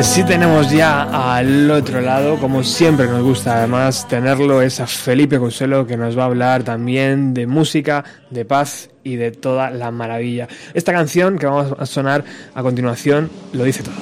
[0.09, 1.03] Sí tenemos ya
[1.37, 6.17] al otro lado, como siempre nos gusta además tenerlo, es a Felipe Consuelo, que nos
[6.17, 10.47] va a hablar también de música, de paz y de toda la maravilla.
[10.73, 13.93] Esta canción que vamos a sonar a continuación lo dice todo.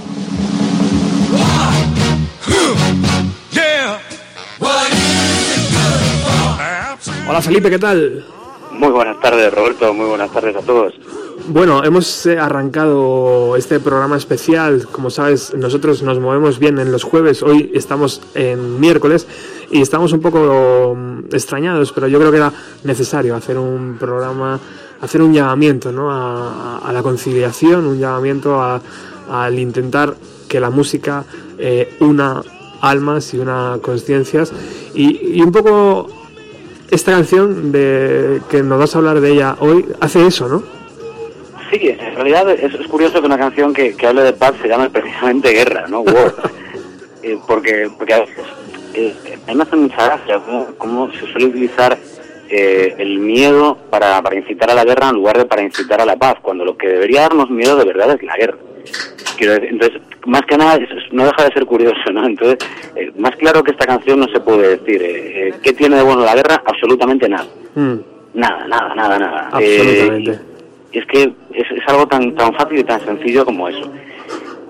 [7.27, 8.25] Hola Felipe, ¿qué tal?
[8.71, 9.93] Muy buenas tardes, Roberto.
[9.93, 10.93] Muy buenas tardes a todos.
[11.49, 14.85] Bueno, hemos eh, arrancado este programa especial.
[14.91, 17.41] Como sabes, nosotros nos movemos bien en los jueves.
[17.41, 19.25] Hoy estamos en miércoles
[19.71, 22.51] y estamos un poco mm, extrañados, pero yo creo que era
[22.83, 24.59] necesario hacer un programa,
[24.99, 26.11] hacer un llamamiento ¿no?
[26.11, 28.81] a, a la conciliación, un llamamiento a-
[29.29, 30.15] al intentar
[30.47, 31.23] que la música
[31.57, 32.41] eh, una
[32.81, 34.51] almas y una conciencias.
[34.93, 36.07] Y, y un poco
[36.91, 40.76] esta canción de que nos vas a hablar de ella hoy hace eso, ¿no?
[41.71, 44.67] Sí, en realidad es, es curioso que una canción que, que hable de paz se
[44.67, 46.01] llame precisamente Guerra, ¿no?
[46.01, 46.33] War.
[47.23, 48.45] Eh, porque, porque a veces
[48.93, 49.13] eh,
[49.47, 51.97] a mí me hace mucha gracia cómo, cómo se suele utilizar
[52.47, 56.05] eh, el miedo para, para incitar a la guerra en lugar de para incitar a
[56.05, 58.57] la paz, cuando lo que debería darnos miedo de verdad es la guerra.
[59.35, 60.79] Quiero decir, entonces, más que nada,
[61.11, 62.25] no deja de ser curioso, ¿no?
[62.25, 62.59] Entonces,
[62.95, 65.01] eh, más claro que esta canción no se puede decir.
[65.01, 66.61] eh, eh, ¿Qué tiene de bueno la guerra?
[66.65, 67.47] Absolutamente nada.
[67.75, 67.95] Mm,
[68.35, 69.49] Nada, nada, nada, nada.
[69.59, 70.39] Eh, absolutamente.
[70.91, 71.23] Es que
[71.53, 73.91] es, es algo tan tan fácil y tan sencillo como eso.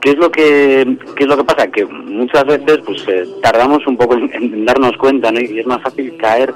[0.02, 1.68] ¿Qué es lo que qué es lo que pasa?
[1.72, 5.39] Que muchas veces pues eh, tardamos un poco en, darnos cuenta, ¿no?
[5.39, 6.53] Y es más fácil caer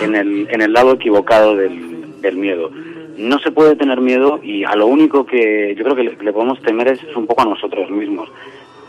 [0.00, 1.92] en el, en el lado equivocado del,
[2.36, 2.70] miedo.
[3.18, 6.60] No se puede tener miedo y a lo único que yo creo que le, podemos
[6.62, 8.30] temer es, un poco a nosotros mismos.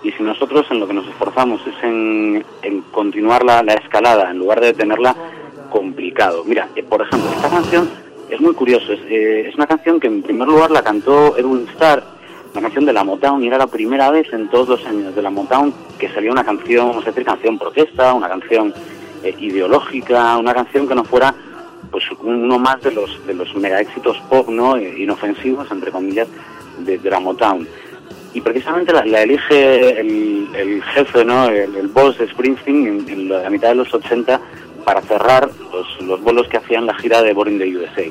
[0.04, 4.32] Y si nosotros en lo que nos esforzamos es en, en continuar la, la escalada
[4.32, 5.16] en lugar de detenerla,
[5.70, 6.44] complicado.
[6.46, 7.90] Mira, eh, por ejemplo, esta canción
[8.30, 8.94] es muy curioso.
[8.94, 12.04] Es, eh, es una canción que en primer lugar la cantó Edwin Starr,
[12.54, 15.22] una canción de la Motown, y era la primera vez en todos los años de
[15.22, 18.74] la Motown que salía una canción, vamos a decir, canción protesta, una canción
[19.24, 21.34] eh, ideológica, una canción que no fuera
[21.92, 24.76] pues uno más de los de los mega éxitos pop, ¿no?
[24.76, 26.28] Eh, inofensivos, entre comillas,
[26.80, 27.68] de, de la Motown.
[28.34, 31.46] y precisamente la, elige el, jefe, ¿no?
[31.48, 34.42] el, el boss de Springsteen en, en la mitad de los 80
[34.86, 38.04] para cerrar los, los bolos que hacían la gira de Born in the USA.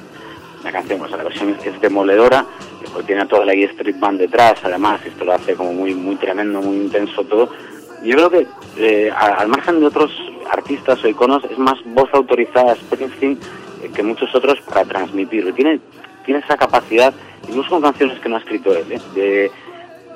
[0.65, 2.45] La canción, pues la versión es, demoledora,
[2.93, 5.95] pues tiene a toda la E Street Band detrás, además, esto lo hace como muy
[5.95, 7.51] muy tremendo, muy intenso todo.
[8.03, 8.47] Yo creo que
[8.79, 10.11] eh, al margen de otros
[10.51, 13.39] artistas o iconos, es más voz autorizada Springsteen
[13.83, 15.53] eh, que muchos otros para transmitir.
[15.55, 15.81] Tiene,
[16.25, 17.15] tiene esa capacidad,
[17.49, 19.01] incluso con canciones que no ha escrito él, ¿eh?
[19.15, 19.51] de,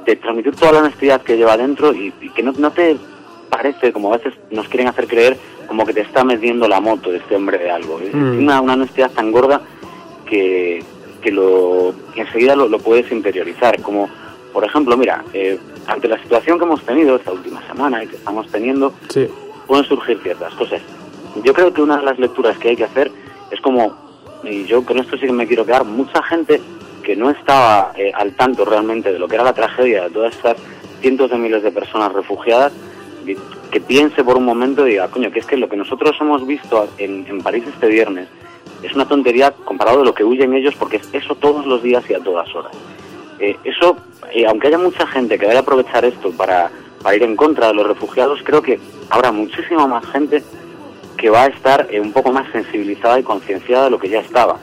[0.05, 2.97] de transmitir toda la honestidad que lleva dentro y, y que no, no te
[3.49, 5.39] parece, como a veces nos quieren hacer creer,
[5.69, 8.01] como que te está metiendo la moto de este hombre de algo.
[8.01, 8.39] Es Mm.
[8.39, 9.61] una, una honestidad tan gorda
[10.27, 10.83] que,
[11.21, 13.81] que lo que enseguida lo, lo puedes interiorizar.
[13.83, 14.09] Como,
[14.53, 18.17] por ejemplo, mira, eh, ante la situación que hemos tenido esta última semana y que
[18.17, 19.29] estamos teniendo, Sí.
[19.67, 20.81] pueden surgir ciertas cosas.
[21.45, 23.13] Yo creo que una de las lecturas que hay que hacer
[23.51, 23.95] es como,
[24.43, 26.61] y yo con esto sí que me quiero quedar, mucha gente
[27.03, 30.35] que no estaba eh, al tanto realmente de lo que era la tragedia de todas
[30.35, 30.57] estas
[31.01, 32.73] cientos de miles de personas refugiadas,
[33.71, 36.47] que piense por un momento y diga, coño, que es que lo que nosotros hemos
[36.47, 38.29] visto en, en París este viernes
[38.83, 42.09] es una tontería comparado de lo que huyen ellos porque es eso todos los días
[42.09, 42.73] y a todas horas.
[43.39, 43.97] Eh, eso,
[44.33, 46.71] eh, aunque haya mucha gente que vaya a aprovechar esto para,
[47.03, 48.81] para ir en contra de los refugiados, creo que
[49.11, 50.43] habrá muchísima más gente
[51.17, 54.21] que va a estar eh, un poco más sensibilizada y concienciada de lo que ya
[54.21, 54.59] estaba.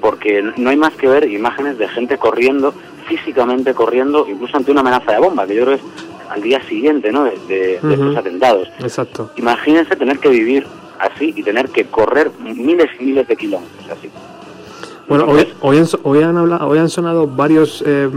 [0.00, 2.74] Porque no hay más que ver imágenes de gente corriendo,
[3.06, 6.62] físicamente corriendo, incluso ante una amenaza de bomba, que yo creo que es al día
[6.68, 7.24] siguiente ¿no?
[7.24, 7.92] de, de- de Ujú.
[7.92, 8.68] estos atentados.
[8.80, 9.30] Exacto.
[9.36, 10.66] Imagínense tener que vivir
[10.98, 14.08] así y tener que correr miles y miles de kilómetros así.
[15.08, 18.08] Bueno, hoy, hoy, han, hoy han hablado, hoy han sonado varios eh,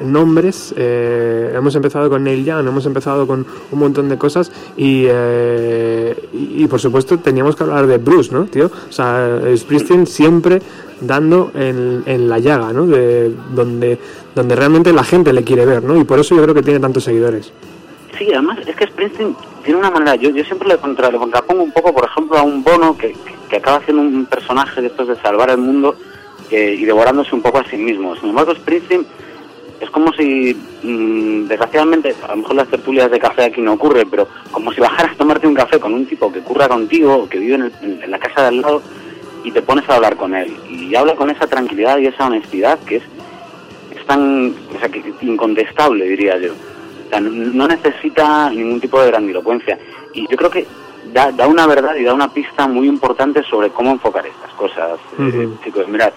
[0.00, 0.74] nombres.
[0.76, 6.16] eh, hemos empezado con Neil Young, hemos empezado con un montón de cosas y, eh,
[6.32, 8.66] y, y, por supuesto teníamos que hablar de Bruce, ¿no, tío?
[8.88, 10.60] O sea, Springsteen siempre
[11.02, 12.86] dando en, en la llaga, ¿no?
[12.86, 13.98] De donde,
[14.34, 15.96] donde realmente la gente le quiere ver, ¿no?
[15.96, 17.52] Y por eso yo creo que tiene tantos seguidores.
[18.18, 19.34] Sí, además es que Springsteen
[19.64, 22.42] tiene una manera, yo, yo siempre le, contra, le contrapongo un poco, por ejemplo, a
[22.42, 23.14] un bono que,
[23.48, 25.96] que, acaba siendo un personaje de estos de salvar el mundo
[26.50, 28.14] eh, y devorándose un poco a sí mismo.
[28.16, 29.06] Sin embargo, Springsteen
[29.80, 34.04] es como si, mm, desgraciadamente, a lo mejor las tertulias de café aquí no ocurre,
[34.06, 37.38] pero como si bajaras a tomarte un café con un tipo que curra contigo que
[37.38, 38.82] vive en- en la casa de al lado
[39.44, 40.56] y te pones a hablar con él.
[40.68, 43.02] Y habla con esa tranquilidad y esa honestidad que es,
[43.94, 46.52] es tan o sea, que, incontestable, diría yo.
[46.52, 49.78] O sea, no, no necesita ningún tipo de grandilocuencia.
[50.14, 50.66] Y yo creo que
[51.12, 54.98] da, da una verdad y da una pista muy importante sobre cómo enfocar estas cosas.
[55.18, 56.12] Eh, chicos, mirad,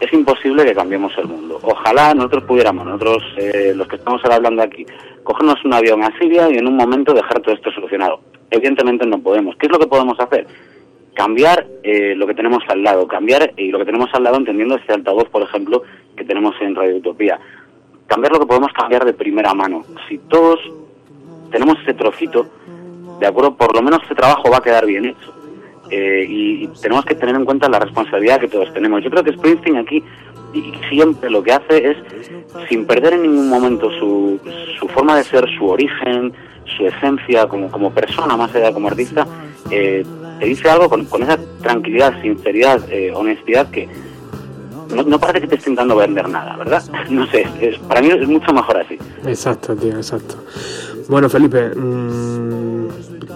[0.00, 1.58] es imposible que cambiemos el mundo.
[1.62, 4.86] Ojalá nosotros pudiéramos, nosotros eh, los que estamos ahora hablando aquí,
[5.24, 8.20] cogernos un avión a Siria y en un momento dejar todo esto solucionado.
[8.50, 9.56] Evidentemente no podemos.
[9.56, 10.46] ¿Qué es lo que podemos hacer?
[11.18, 14.76] Cambiar eh, lo que tenemos al lado, cambiar y lo que tenemos al lado entendiendo
[14.76, 15.82] este altavoz, por ejemplo,
[16.16, 17.40] que tenemos en Radio Utopía.
[18.06, 19.84] Cambiar lo que podemos cambiar de primera mano.
[20.08, 20.60] Si todos
[21.50, 22.46] tenemos ese trocito,
[23.18, 25.34] de acuerdo, por lo menos ese trabajo va a quedar bien hecho.
[25.90, 29.02] Eh, y, tenemos que tener en cuenta la responsabilidad que todos tenemos.
[29.02, 30.00] Yo creo que Springsteen aquí
[30.54, 31.96] y siempre lo que hace es,
[32.68, 34.38] sin perder en ningún momento su,
[34.78, 36.32] su forma de ser, su origen,
[36.76, 39.26] su esencia como, como persona, más allá como artista,
[39.70, 40.04] eh,
[40.38, 43.88] te dice algo con, con esa tranquilidad, sinceridad, eh, honestidad que
[44.94, 46.82] no, no parece que te esté intentando vender nada, ¿verdad?
[47.10, 48.98] No sé, es- para mí es mucho mejor así.
[49.26, 50.36] Exacto, tío, exacto.
[51.08, 52.88] Bueno, Felipe, mm,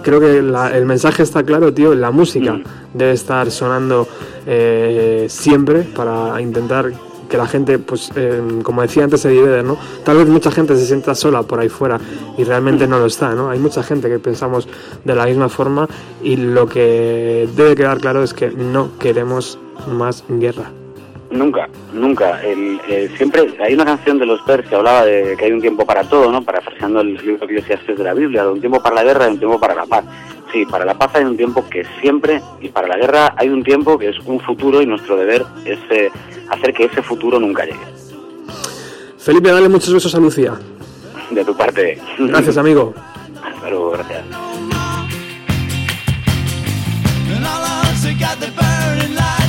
[0.02, 1.94] creo que la- el mensaje está claro, tío.
[1.94, 2.58] La música
[2.94, 4.06] debe estar sonando
[4.46, 6.90] eh, siempre para intentar
[7.32, 9.78] que la gente, pues, eh, como decía antes Eddie ¿no?
[10.04, 11.98] Tal vez mucha gente se sienta sola por ahí fuera
[12.36, 13.48] y realmente no lo está, ¿no?
[13.48, 14.68] Hay mucha gente que pensamos
[15.02, 15.88] de la misma forma
[16.22, 19.58] y lo que debe quedar claro es que no queremos
[19.90, 20.70] más guerra.
[21.30, 22.42] Nunca, nunca.
[22.42, 25.62] El, eh, siempre hay una canción de los Pers que hablaba de que hay un
[25.62, 26.42] tiempo para todo, ¿no?
[26.42, 27.54] Parafraseando el libro que
[27.94, 30.04] de la Biblia, de un tiempo para la guerra y un tiempo para la paz.
[30.52, 33.64] Sí, para la paz hay un tiempo que siempre, y para la guerra hay un
[33.64, 36.10] tiempo que es un futuro y nuestro deber es eh,
[36.50, 37.78] hacer que ese futuro nunca llegue.
[39.18, 40.52] Felipe, dale muchos besos a Lucía.
[41.30, 41.98] De tu parte.
[42.18, 42.92] Gracias, amigo.
[43.42, 44.24] Hasta luego, gracias.
[49.04, 49.41] And all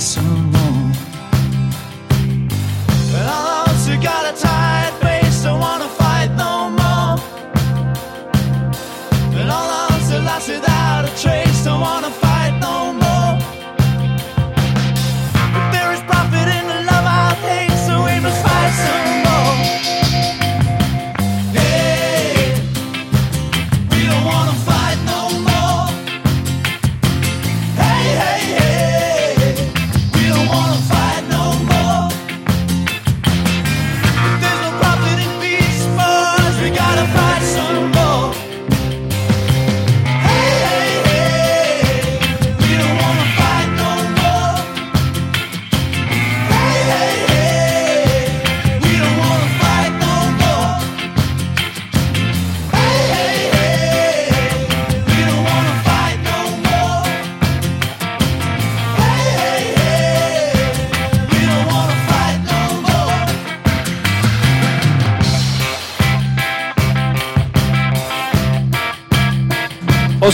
[0.00, 0.59] someone.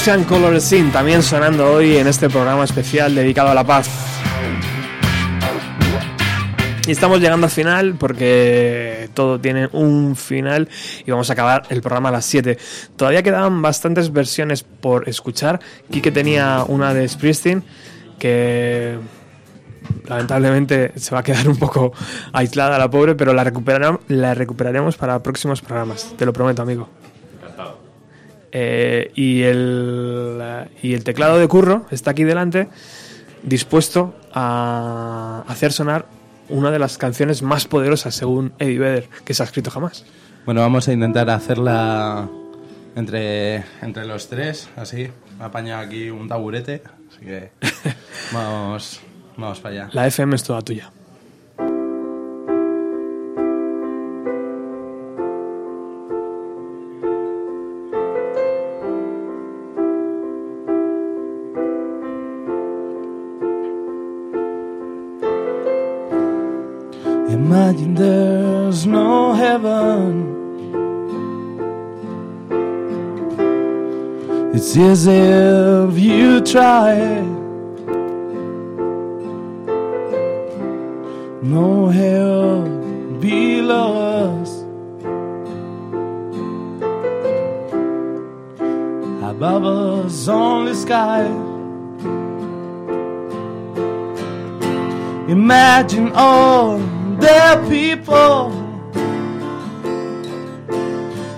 [0.07, 3.91] Ocean Color Scene también sonando hoy en este programa especial dedicado a la paz.
[6.87, 10.69] Y estamos llegando al final porque todo tiene un final
[11.05, 12.57] y vamos a acabar el programa a las 7.
[12.95, 15.59] Todavía quedaban bastantes versiones por escuchar.
[15.91, 17.65] Quique tenía una de Springsteen
[18.20, 19.01] que
[20.05, 21.93] lamentablemente se va a quedar un poco
[22.33, 26.15] aislada la pobre, pero la, recuperaremos, la recuperaremos para próximos programas.
[26.16, 26.89] Te lo prometo, amigo.
[28.59, 30.41] Eh, y, el,
[30.83, 32.70] y el teclado de curro está aquí delante,
[33.43, 36.07] dispuesto a hacer sonar
[36.49, 40.07] una de las canciones más poderosas, según Eddie Vedder, que se ha escrito jamás.
[40.47, 42.31] Bueno, vamos a intentar hacerla
[42.95, 45.11] entre, entre los tres, así.
[45.37, 47.51] Me ha apañado aquí un taburete, así que
[48.33, 49.01] vamos,
[49.37, 49.91] vamos para allá.
[49.93, 50.91] La FM es toda tuya.
[67.57, 70.12] Imagine there's no heaven.
[74.55, 77.23] It's as if you try.
[81.41, 82.61] No hell
[83.20, 83.89] below
[84.27, 84.51] us.
[89.31, 91.24] Above us, only sky.
[95.27, 98.51] Imagine all the people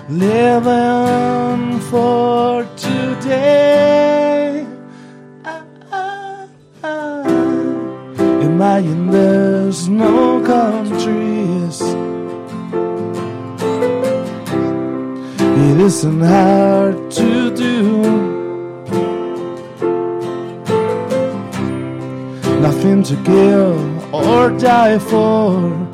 [0.09, 4.65] living for today.
[8.41, 11.81] Imagine there's no countries.
[15.69, 18.01] It isn't hard to do.
[22.61, 25.88] Nothing to kill or die for.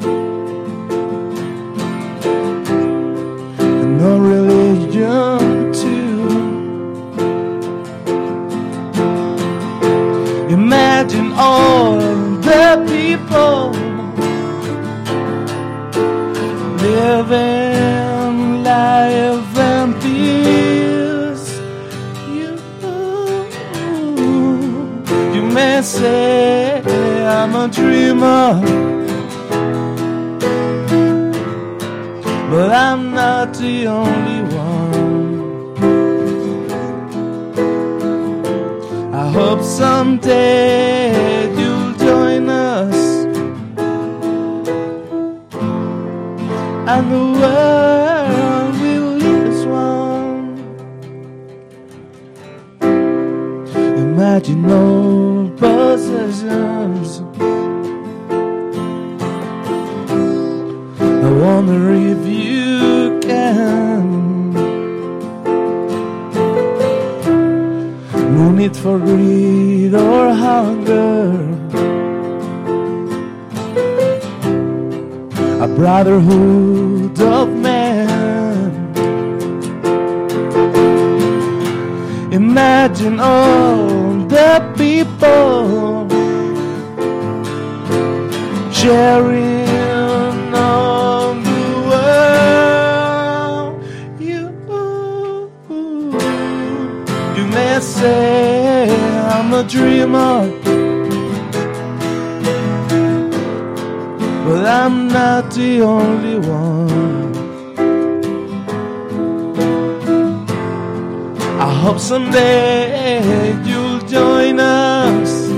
[32.51, 35.75] But I'm not the only one.
[39.13, 43.25] I hope someday you'll join us
[46.87, 50.59] and the world will lead as one.
[53.97, 57.11] Imagine no possessions.
[61.35, 64.53] Wonder if you can.
[68.37, 71.33] No need for greed or hunger.
[75.61, 78.71] A brotherhood of man.
[82.31, 86.07] Imagine all the people
[88.71, 89.64] sharing
[97.81, 98.89] say
[99.27, 100.49] I'm a dreamer,
[104.45, 107.35] but I'm not the only one.
[111.59, 115.49] I hope someday you'll join us,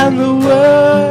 [0.00, 1.09] and the world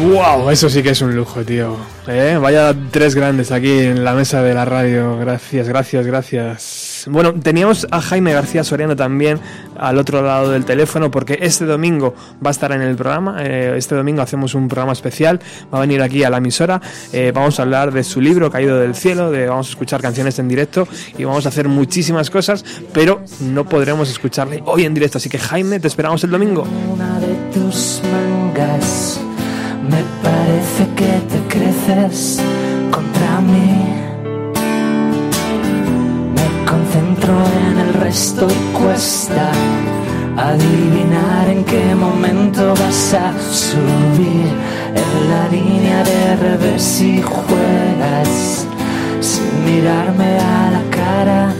[0.00, 0.50] ¡Wow!
[0.50, 1.76] Eso sí que es un lujo, tío.
[2.08, 2.38] ¿Eh?
[2.40, 5.18] Vaya tres grandes aquí en la mesa de la radio.
[5.18, 7.04] Gracias, gracias, gracias.
[7.10, 9.38] Bueno, teníamos a Jaime García Soriano también
[9.76, 12.14] al otro lado del teléfono porque este domingo
[12.44, 13.44] va a estar en el programa.
[13.44, 15.38] Eh, este domingo hacemos un programa especial.
[15.72, 16.80] Va a venir aquí a la emisora.
[17.12, 19.30] Eh, vamos a hablar de su libro Caído del Cielo.
[19.30, 22.64] Vamos a escuchar canciones en directo y vamos a hacer muchísimas cosas,
[22.94, 25.18] pero no podremos escucarle hoy en directo.
[25.18, 26.66] Así que Jaime, te esperamos el domingo.
[26.90, 29.20] una de tus mangas.
[29.90, 32.40] Me parece que te creces
[32.90, 33.72] contra mí.
[36.36, 37.34] Me concentro
[37.68, 39.50] en el resto y cuesta
[40.36, 44.48] adivinar en qué momento vas a subir
[45.02, 48.66] en la línea de revés y juegas
[49.20, 51.52] sin mirarme a la cara.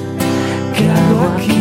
[0.74, 1.60] ¿Qué hago aquí?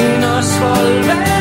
[0.00, 1.37] y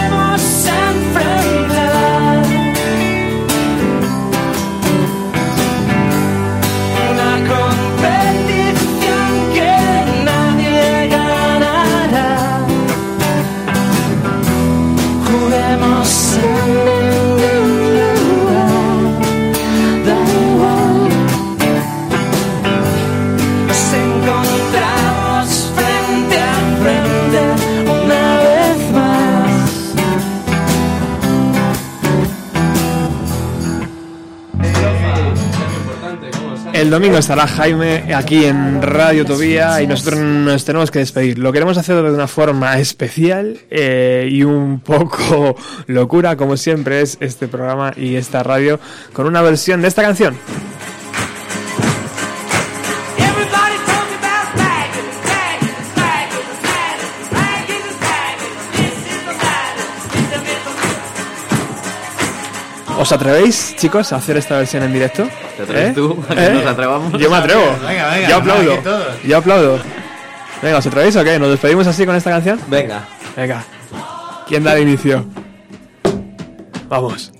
[36.87, 41.37] El domingo estará Jaime aquí en Radio Tobía y nosotros nos tenemos que despedir.
[41.37, 45.57] Lo queremos hacer de una forma especial eh, y un poco
[45.87, 48.79] locura, como siempre es este programa y esta radio,
[49.11, 50.37] con una versión de esta canción.
[63.07, 65.29] ¿Os atrevéis, chicos, a hacer esta versión en directo?
[65.55, 65.93] ¿Te atreves ¿Eh?
[65.95, 66.51] tú a que ¿Eh?
[66.51, 67.13] nos atrevamos?
[67.13, 67.63] Yo me atrevo.
[67.87, 68.81] Venga, venga, Yo aplaudo.
[69.23, 69.79] Yo aplaudo.
[70.61, 71.39] Venga, ¿os atrevéis o qué?
[71.39, 72.59] ¿Nos despedimos así con esta canción?
[72.67, 73.07] Venga.
[73.37, 73.63] Venga.
[74.45, 75.25] ¿Quién da el inicio?
[76.89, 77.31] Vamos.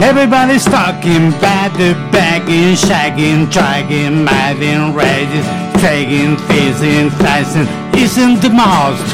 [0.00, 1.72] Everybody's talking bad,
[2.12, 5.42] bagging, shagging, dragging, madding, raging,
[5.80, 7.66] tagging, fizzing, flashing,
[7.98, 9.08] isn't the most.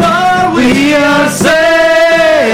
[0.00, 2.53] What we are saying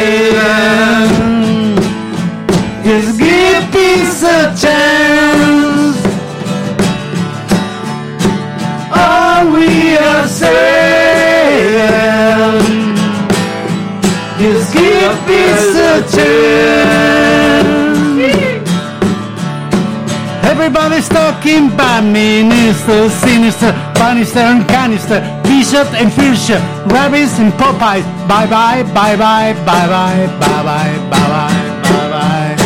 [21.40, 26.58] talking about minister, sinister, Bannister and canister, Bishop and Fisher,
[26.92, 28.04] rabbits and Popeyes.
[28.28, 32.56] Bye bye, bye bye, bye bye, bye bye, bye bye, bye bye.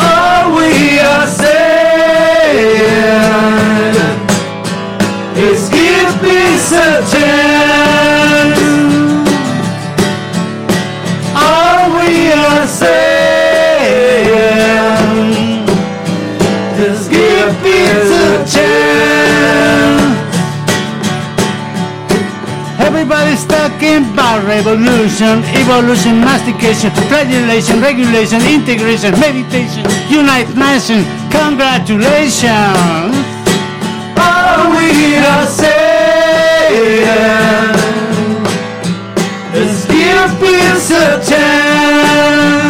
[0.00, 2.64] All we are saying
[5.36, 8.58] is give peace a chance.
[11.36, 13.37] All we are saying
[23.18, 32.46] Everybody's talking about revolution, evolution, mastication, regulation, regulation, integration, meditation, United Nations, congratulations.
[34.14, 37.02] All we are saying
[39.52, 42.67] is give peace a chance.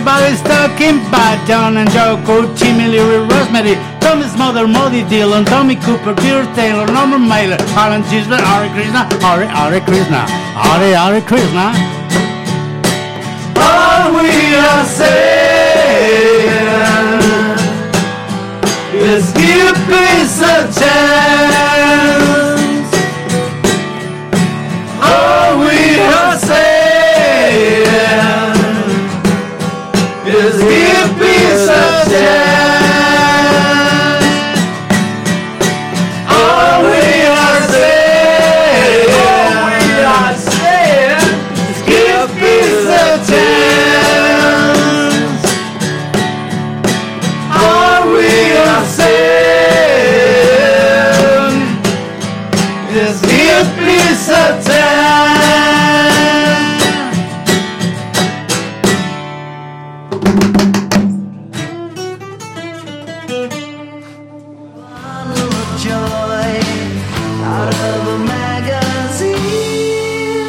[0.00, 5.76] Everybody's talking about John and Joe, Kurt, Jimmy, Leary, Rosemary, Tommy's mother, Modi Dillon, Tommy
[5.76, 11.74] Cooper, Peter Taylor, Norman Mailer, Alan Gisler, Hare Krishna, Hare Hare Krishna, Hare Hare Krishna.
[13.60, 15.28] All we are saying
[18.94, 22.00] is give peace a chance.
[25.02, 26.69] All we are saying.